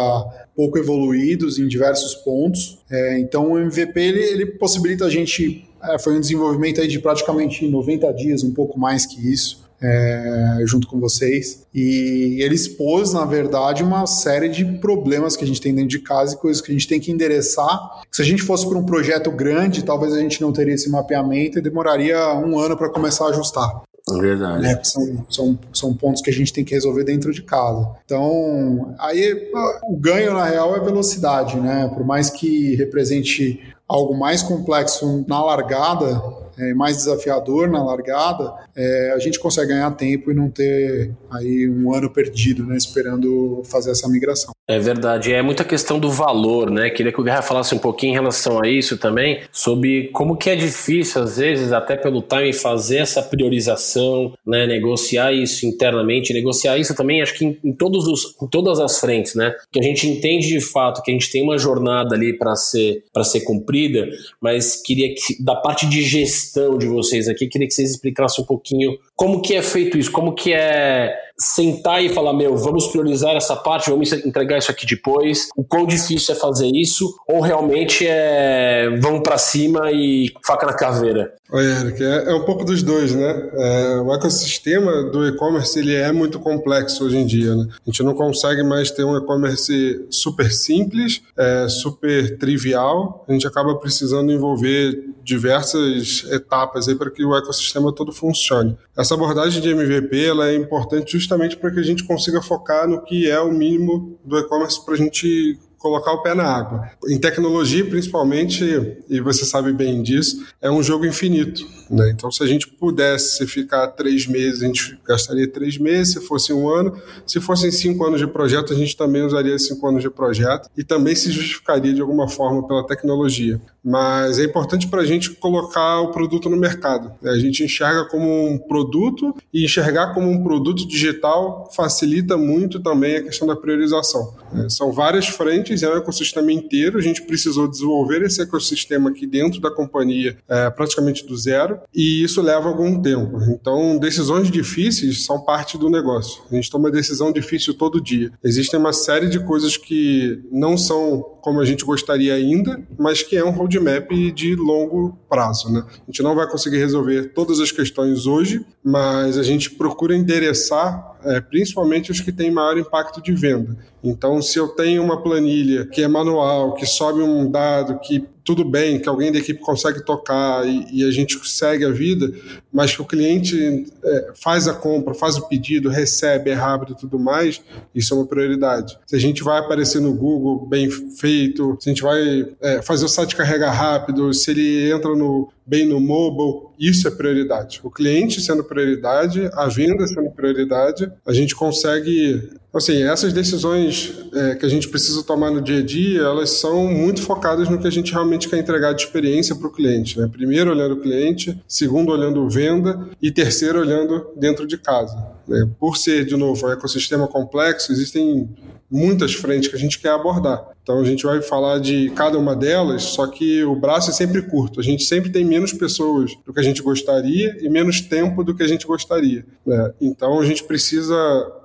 pouco 0.57 0.79
evoluídos 0.79 1.59
em 1.59 1.69
diversos 1.69 2.15
pontos. 2.15 2.79
É, 2.91 3.19
então, 3.19 3.53
o 3.53 3.59
MVP 3.59 4.01
ele, 4.01 4.21
ele 4.21 4.47
possibilita 4.47 5.05
a 5.05 5.11
gente 5.11 5.69
é, 5.83 5.99
foi 5.99 6.17
um 6.17 6.21
desenvolvimento 6.21 6.81
aí 6.81 6.89
de 6.89 6.99
praticamente 6.99 7.67
90 7.67 8.13
dias, 8.13 8.43
um 8.43 8.53
pouco 8.53 8.79
mais 8.79 9.07
que 9.07 9.31
isso. 9.31 9.63
É, 9.85 10.59
junto 10.65 10.87
com 10.87 11.01
vocês. 11.01 11.67
E 11.75 12.37
ele 12.41 12.55
expôs, 12.55 13.13
na 13.13 13.25
verdade, 13.25 13.83
uma 13.83 14.07
série 14.07 14.49
de 14.49 14.65
problemas 14.65 15.35
que 15.35 15.43
a 15.43 15.47
gente 15.47 15.61
tem 15.61 15.75
dentro 15.75 15.89
de 15.89 15.99
casa 15.99 16.35
e 16.35 16.39
coisas 16.39 16.63
que 16.63 16.71
a 16.71 16.73
gente 16.73 16.87
tem 16.87 17.01
que 17.01 17.11
endereçar. 17.11 18.01
Se 18.09 18.23
a 18.23 18.25
gente 18.25 18.45
fosse 18.45 18.65
para 18.69 18.79
um 18.79 18.87
projeto 18.87 19.29
grande, 19.33 19.85
talvez 19.85 20.13
a 20.13 20.21
gente 20.21 20.41
não 20.41 20.53
teria 20.53 20.75
esse 20.75 20.89
mapeamento 20.89 21.59
e 21.59 21.61
demoraria 21.61 22.33
um 22.33 22.61
ano 22.61 22.77
para 22.77 22.91
começar 22.91 23.25
a 23.25 23.31
ajustar. 23.31 23.83
Verdade. 24.09 24.63
Né? 24.63 24.81
São, 24.83 25.27
são, 25.31 25.59
são 25.73 25.95
pontos 25.95 26.23
que 26.23 26.31
a 26.31 26.33
gente 26.33 26.53
tem 26.53 26.65
que 26.65 26.75
resolver 26.75 27.05
dentro 27.05 27.33
de 27.33 27.43
casa. 27.43 27.89
Então, 28.05 28.95
aí 28.99 29.51
o 29.85 29.97
ganho, 29.97 30.33
na 30.33 30.45
real, 30.45 30.77
é 30.77 30.81
velocidade, 30.81 31.59
né? 31.61 31.89
Por 31.95 32.05
mais 32.05 32.29
que 32.29 32.75
represente 32.75 33.61
algo 33.89 34.15
mais 34.15 34.43
complexo 34.43 35.25
na 35.29 35.45
largada, 35.45 36.21
é, 36.59 36.75
mais 36.75 36.97
desafiador 36.97 37.71
na 37.71 37.83
largada, 37.83 38.53
é, 38.77 39.13
a 39.15 39.19
gente 39.19 39.39
consegue 39.39 39.69
ganhar 39.69 39.91
tempo 39.93 40.31
e 40.31 40.35
não 40.35 40.51
ter 40.51 41.11
aí 41.31 41.69
um 41.69 41.95
ano 41.95 42.11
perdido, 42.11 42.65
né, 42.65 42.77
esperando 42.77 43.63
fazer 43.65 43.91
essa 43.91 44.09
migração. 44.09 44.53
É 44.69 44.79
verdade, 44.79 45.33
é 45.33 45.43
muita 45.43 45.65
questão 45.65 45.99
do 45.99 46.09
valor, 46.09 46.71
né? 46.71 46.89
Queria 46.89 47.13
que 47.13 47.21
o 47.21 47.25
Guerra 47.25 47.43
falasse 47.43 47.75
um 47.75 47.79
pouquinho 47.79 48.11
em 48.13 48.15
relação 48.15 48.63
a 48.63 48.69
isso 48.69 48.97
também, 48.97 49.41
sobre 49.51 50.09
como 50.13 50.37
que 50.37 50.49
é 50.49 50.55
difícil, 50.55 51.21
às 51.21 51.37
vezes, 51.37 51.73
até 51.73 51.97
pelo 51.97 52.23
time, 52.23 52.53
fazer 52.53 52.99
essa 52.99 53.21
priorização, 53.21 54.33
né? 54.47 54.65
Negociar 54.67 55.33
isso 55.33 55.67
internamente, 55.67 56.33
negociar 56.33 56.79
isso 56.79 56.95
também, 56.95 57.21
acho 57.21 57.35
que 57.35 57.45
em, 57.45 57.59
em 57.65 57.73
todos 57.73 58.07
os, 58.07 58.37
em 58.41 58.47
todas 58.47 58.79
as 58.79 59.01
frentes, 59.01 59.35
né? 59.35 59.53
Que 59.71 59.81
a 59.81 59.83
gente 59.83 60.09
entende 60.09 60.47
de 60.47 60.61
fato 60.61 61.03
que 61.03 61.11
a 61.11 61.15
gente 61.15 61.31
tem 61.31 61.43
uma 61.43 61.59
jornada 61.59 62.15
ali 62.15 62.33
para 62.33 62.55
ser, 62.55 63.03
ser 63.25 63.41
cumprida, 63.41 64.09
mas 64.41 64.81
queria 64.81 65.13
que, 65.13 65.43
da 65.43 65.57
parte 65.57 65.89
de 65.89 66.03
gestão 66.03 66.42
de 66.79 66.87
vocês 66.87 67.29
aqui, 67.29 67.47
queria 67.47 67.67
que 67.67 67.75
vocês 67.75 67.91
explicassem 67.91 68.43
um 68.43 68.47
pouquinho 68.47 68.99
como 69.15 69.41
que 69.41 69.55
é 69.55 69.63
feito 69.63 69.99
isso, 69.99 70.11
como 70.11 70.35
que 70.35 70.53
é 70.53 71.15
sentar 71.43 72.03
e 72.03 72.09
falar, 72.09 72.33
meu, 72.33 72.57
vamos 72.57 72.87
priorizar 72.87 73.35
essa 73.35 73.57
parte, 73.57 73.91
vamos 73.91 74.13
entregar 74.13 74.59
isso 74.59 74.71
aqui 74.71 74.87
depois, 74.87 75.49
o 75.57 75.65
quão 75.65 75.87
difícil 75.87 76.35
é 76.35 76.39
fazer 76.39 76.71
isso, 76.73 77.15
ou 77.29 77.41
realmente 77.41 78.07
é 78.07 78.99
vamos 79.01 79.23
para 79.23 79.37
cima 79.39 79.91
e 79.91 80.33
faca 80.45 80.67
na 80.67 80.75
caveira? 80.75 81.35
Oi, 81.51 81.65
Eric, 81.67 82.03
é, 82.03 82.31
é 82.31 82.35
um 82.35 82.45
pouco 82.45 82.65
dos 82.65 82.83
dois, 82.83 83.15
né? 83.15 83.51
É, 83.53 84.01
o 84.01 84.15
ecossistema 84.15 85.03
do 85.03 85.27
e-commerce 85.27 85.79
ele 85.79 85.95
é 85.95 86.11
muito 86.11 86.39
complexo 86.39 87.05
hoje 87.05 87.19
em 87.19 87.27
dia, 87.27 87.55
né? 87.55 87.67
A 87.71 87.91
gente 87.91 88.03
não 88.03 88.15
consegue 88.15 88.63
mais 88.63 88.91
ter 88.91 89.05
um 89.05 89.17
e-commerce 89.17 90.07
super 90.11 90.51
simples, 90.51 91.21
é, 91.37 91.69
super 91.69 92.39
trivial, 92.39 93.25
a 93.29 93.33
gente 93.33 93.47
acaba 93.47 93.75
precisando 93.75 94.33
envolver 94.33 95.13
diversas 95.23 96.25
etapas 96.31 96.89
aí 96.89 96.95
para 96.95 97.11
que 97.11 97.25
o 97.25 97.37
ecossistema 97.37 97.93
todo 97.93 98.13
funcione. 98.13 98.77
Essa 98.97 99.15
abordagem 99.15 99.61
de 99.61 99.71
MVP 99.71 100.25
ela 100.25 100.49
é 100.49 100.57
importante 100.57 101.13
justamente 101.13 101.32
para 101.57 101.71
que 101.71 101.81
a 101.81 101.83
gente 101.83 102.05
consiga 102.05 102.43
focar 102.43 102.89
no 102.89 103.03
que 103.03 103.31
é 103.31 103.41
o 103.41 103.53
mínimo 103.53 104.19
do 104.25 104.39
e-commerce 104.39 104.85
para 104.85 104.95
a 104.95 104.97
gente 104.97 105.59
colocar 105.83 106.13
o 106.13 106.23
pé 106.23 106.33
na 106.33 106.45
água. 106.45 106.89
Em 107.09 107.19
tecnologia, 107.19 107.85
principalmente, 107.85 108.65
e 109.11 109.21
você 109.21 109.45
sabe 109.45 109.73
bem 109.73 110.01
disso, 110.01 110.47
é 110.61 110.71
um 110.71 110.83
jogo 110.83 111.05
infinito. 111.05 111.67
Né? 111.93 112.11
Então, 112.11 112.33
se 112.33 112.43
a 112.43 112.47
gente 112.47 112.67
pudesse 112.67 113.47
ficar 113.47 113.87
três 113.89 114.27
meses, 114.27 114.63
a 114.63 114.67
gente 114.67 114.99
gastaria 115.07 115.47
três 115.47 115.77
meses, 115.77 116.15
se 116.15 116.21
fosse 116.23 116.51
um 116.51 116.67
ano. 116.67 116.97
Se 117.27 117.39
fossem 117.39 117.71
cinco 117.71 118.07
anos 118.07 118.19
de 118.19 118.27
projeto, 118.27 118.73
a 118.73 118.77
gente 118.77 118.97
também 118.97 119.23
usaria 119.23 119.59
cinco 119.59 119.87
anos 119.87 120.03
de 120.03 120.09
projeto 120.09 120.71
e 120.75 120.83
também 120.83 121.15
se 121.15 121.31
justificaria 121.31 121.93
de 121.93 122.01
alguma 122.01 122.29
forma 122.29 122.67
pela 122.67 122.87
tecnologia. 122.87 123.61
Mas 123.85 124.39
é 124.39 124.45
importante 124.45 124.89
para 124.89 125.03
a 125.03 125.05
gente 125.05 125.33
colocar 125.33 126.01
o 126.01 126.13
produto 126.13 126.49
no 126.49 126.57
mercado. 126.57 127.13
A 127.25 127.39
gente 127.39 127.63
enxerga 127.63 128.07
como 128.07 128.49
um 128.49 128.57
produto 128.57 129.35
e 129.53 129.65
enxergar 129.65 130.15
como 130.15 130.31
um 130.31 130.43
produto 130.43 130.87
digital 130.89 131.69
facilita 131.75 132.39
muito 132.39 132.81
também 132.81 133.17
a 133.17 133.23
questão 133.23 133.47
da 133.47 133.57
priorização. 133.57 134.35
É, 134.55 134.69
são 134.71 134.93
várias 134.93 135.27
frentes, 135.29 135.83
é 135.83 135.91
um 135.91 135.97
ecossistema 135.99 136.51
inteiro. 136.53 136.97
A 136.97 137.03
gente 137.03 137.23
precisou 137.23 137.69
desenvolver 137.69 138.23
esse 138.23 138.41
ecossistema 138.41 139.11
aqui 139.11 139.27
dentro 139.27 139.61
da 139.61 139.71
companhia 139.71 140.39
é, 140.49 140.71
praticamente 140.71 141.27
do 141.27 141.37
zero 141.37 141.82
e 141.95 142.23
isso 142.23 142.41
leva 142.41 142.69
algum 142.69 143.01
tempo. 143.01 143.39
Então, 143.49 143.99
decisões 143.99 144.51
difíceis 144.51 145.25
são 145.25 145.41
parte 145.41 145.77
do 145.79 145.91
negócio. 145.91 146.43
A 146.51 146.55
gente 146.55 146.71
toma 146.71 146.91
decisão 146.91 147.33
difícil 147.33 147.75
todo 147.75 148.01
dia. 148.01 148.33
Existem 148.43 148.79
uma 148.79 148.93
série 148.93 149.29
de 149.29 149.41
coisas 149.41 149.77
que 149.77 150.43
não 150.51 150.77
são 150.77 151.23
como 151.43 151.61
a 151.61 151.65
gente 151.65 151.85
gostaria 151.85 152.35
ainda, 152.35 152.81
mas 152.97 153.23
que 153.23 153.37
é 153.37 153.45
um 153.45 153.51
roadmap 153.51 154.11
de 154.33 154.55
longo 154.55 155.19
prazo. 155.29 155.73
Né? 155.73 155.85
A 155.87 156.07
gente 156.07 156.23
não 156.23 156.37
vai 156.37 156.49
conseguir 156.49 156.79
resolver 156.79 157.33
todas 157.35 157.59
as 157.59 157.73
questões 157.73 158.27
hoje, 158.27 158.65
mas 158.83 159.37
a 159.37 159.43
gente 159.43 159.71
procura 159.71 160.17
endereçar 160.17 161.13
é, 161.25 161.41
principalmente 161.41 162.11
os 162.11 162.21
que 162.21 162.33
têm 162.33 162.51
maior 162.51 162.79
impacto 162.79 163.21
de 163.21 163.33
venda. 163.33 163.77
Então, 164.03 164.41
se 164.41 164.59
eu 164.59 164.69
tenho 164.69 165.03
uma 165.03 165.23
planilha 165.23 165.87
que 165.87 166.03
é 166.03 166.09
manual, 166.09 166.75
que 166.75 166.87
sobe 166.87 167.21
um 167.23 167.51
dado, 167.51 167.99
que 168.01 168.25
tudo 168.45 168.65
bem, 168.65 168.99
que 168.99 169.09
alguém 169.09 169.31
da 169.31 169.39
equipe 169.39 169.61
consegue 169.61 170.05
tocar 170.05 170.67
e, 170.67 170.87
e 170.93 171.05
a 171.05 171.11
gente 171.11 171.39
segue 171.49 171.85
a 171.85 171.91
vida, 171.91 172.33
mas 172.73 172.95
que 172.95 173.03
o 173.03 173.05
cliente 173.05 173.87
é, 174.05 174.33
faz 174.35 174.67
a 174.67 174.75
compra, 174.75 175.15
faz 175.15 175.37
o 175.37 175.49
pedido, 175.49 175.89
recebe, 175.89 176.51
é 176.51 176.55
rápido 176.55 176.93
e 176.93 176.97
tudo 176.97 177.19
mais, 177.19 177.63
isso 177.95 178.15
é 178.15 178.17
uma 178.17 178.27
prioridade. 178.27 178.99
Se 179.07 179.17
a 179.17 179.19
gente 179.19 179.43
vai 179.43 179.59
aparecer 179.59 180.01
no 180.01 180.13
Google 180.13 180.67
bem 180.67 180.91
feito, 180.91 181.77
se 181.81 181.89
a 181.89 181.93
gente 181.93 182.03
vai 182.03 182.47
é, 182.61 182.83
fazer 182.83 183.05
o 183.05 183.09
site 183.09 183.37
carregar 183.37 183.73
rápido, 183.73 184.33
se 184.33 184.51
ele 184.51 184.91
entra 184.91 185.15
no, 185.15 185.49
bem 185.67 185.87
no 185.87 186.01
mobile, 186.01 186.69
isso 186.79 187.07
é 187.07 187.11
prioridade. 187.11 187.81
O 187.83 187.91
cliente 187.91 188.41
sendo 188.41 188.65
prioridade, 188.65 189.49
a 189.53 189.67
venda 189.69 190.07
sendo 190.07 190.31
prioridade, 190.31 191.11
a 191.27 191.33
gente 191.33 191.55
consegue. 191.55 192.51
Assim, 192.75 193.03
essas 193.03 193.35
decisões 193.35 194.15
é, 194.33 194.55
que 194.55 194.65
a 194.65 194.69
gente 194.69 194.89
precisa 194.89 195.23
tomar 195.23 195.51
no 195.51 195.61
dia 195.61 195.81
a 195.81 195.83
dia, 195.85 196.23
elas 196.23 196.51
são 196.51 196.87
muito 196.87 197.21
focadas 197.21 197.69
no 197.69 197.79
que 197.79 197.87
a 197.87 197.91
gente 197.91 198.13
realmente 198.13 198.49
quer 198.49 198.59
entregar 198.59 198.95
de 198.95 199.03
experiência 199.03 199.55
para 199.55 199.67
o 199.67 199.71
cliente. 199.71 200.19
Né? 200.19 200.27
Primeiro, 200.33 200.71
olhando 200.71 200.95
o 200.95 201.01
cliente, 201.01 201.61
segundo, 201.69 202.11
olhando 202.11 202.49
venda 202.49 203.09
e 203.21 203.31
terceiro, 203.31 203.79
olhando 203.79 204.27
dentro 204.37 204.67
de 204.67 204.79
casa. 204.79 205.15
Né? 205.47 205.69
Por 205.79 205.99
ser, 205.99 206.25
de 206.25 206.35
novo, 206.35 206.67
um 206.67 206.71
ecossistema 206.71 207.29
complexo, 207.29 207.93
existem 207.93 208.49
muitas 208.93 209.33
frentes 209.33 209.69
que 209.69 209.77
a 209.77 209.79
gente 209.79 209.99
quer 209.99 210.11
abordar. 210.11 210.73
Então 210.83 210.99
a 210.99 211.05
gente 211.05 211.25
vai 211.25 211.41
falar 211.41 211.79
de 211.79 212.11
cada 212.11 212.37
uma 212.37 212.57
delas, 212.57 213.05
só 213.05 213.27
que 213.29 213.63
o 213.63 213.75
braço 213.75 214.11
é 214.11 214.13
sempre 214.13 214.43
curto. 214.43 214.81
A 214.81 214.83
gente 214.83 215.05
sempre 215.05 215.31
tem 215.31 215.45
menos 215.45 215.73
pessoas 215.73 216.33
do 216.45 216.53
que 216.53 216.59
a 216.59 216.63
gente 216.63 216.83
gostaria 216.83 217.57
e 217.61 217.69
menos 217.69 218.01
tempo 218.01 218.43
do 218.43 218.55
que 218.55 218.65
a 218.65 218.67
gente 218.67 218.85
gostaria. 218.85 219.45
Né? 219.65 219.93
Então 220.01 220.41
a 220.41 220.45
gente 220.45 220.65
precisa 220.65 221.15